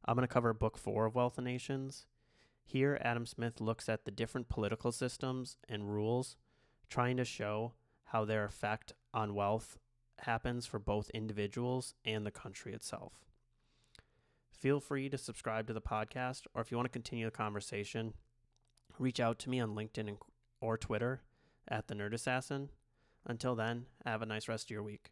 I'm 0.06 0.16
going 0.16 0.26
to 0.26 0.32
cover 0.32 0.54
book 0.54 0.78
four 0.78 1.04
of 1.04 1.14
Wealth 1.14 1.36
of 1.36 1.44
Nations. 1.44 2.06
Here, 2.64 2.98
Adam 3.02 3.26
Smith 3.26 3.60
looks 3.60 3.90
at 3.90 4.06
the 4.06 4.10
different 4.10 4.48
political 4.48 4.92
systems 4.92 5.58
and 5.68 5.92
rules, 5.92 6.36
trying 6.88 7.18
to 7.18 7.24
show 7.26 7.74
how 8.04 8.24
their 8.24 8.46
effect 8.46 8.94
on 9.12 9.34
wealth 9.34 9.78
happens 10.20 10.64
for 10.64 10.78
both 10.78 11.10
individuals 11.10 11.92
and 12.06 12.24
the 12.24 12.30
country 12.30 12.72
itself. 12.72 13.24
Feel 14.64 14.80
free 14.80 15.10
to 15.10 15.18
subscribe 15.18 15.66
to 15.66 15.74
the 15.74 15.82
podcast, 15.82 16.46
or 16.54 16.62
if 16.62 16.70
you 16.70 16.78
want 16.78 16.86
to 16.86 16.90
continue 16.90 17.26
the 17.26 17.30
conversation, 17.30 18.14
reach 18.98 19.20
out 19.20 19.38
to 19.40 19.50
me 19.50 19.60
on 19.60 19.74
LinkedIn 19.74 20.16
or 20.62 20.78
Twitter 20.78 21.20
at 21.68 21.86
the 21.86 21.94
Nerd 21.94 22.14
Assassin. 22.14 22.70
Until 23.26 23.54
then, 23.54 23.84
have 24.06 24.22
a 24.22 24.26
nice 24.26 24.48
rest 24.48 24.64
of 24.64 24.70
your 24.70 24.82
week. 24.82 25.10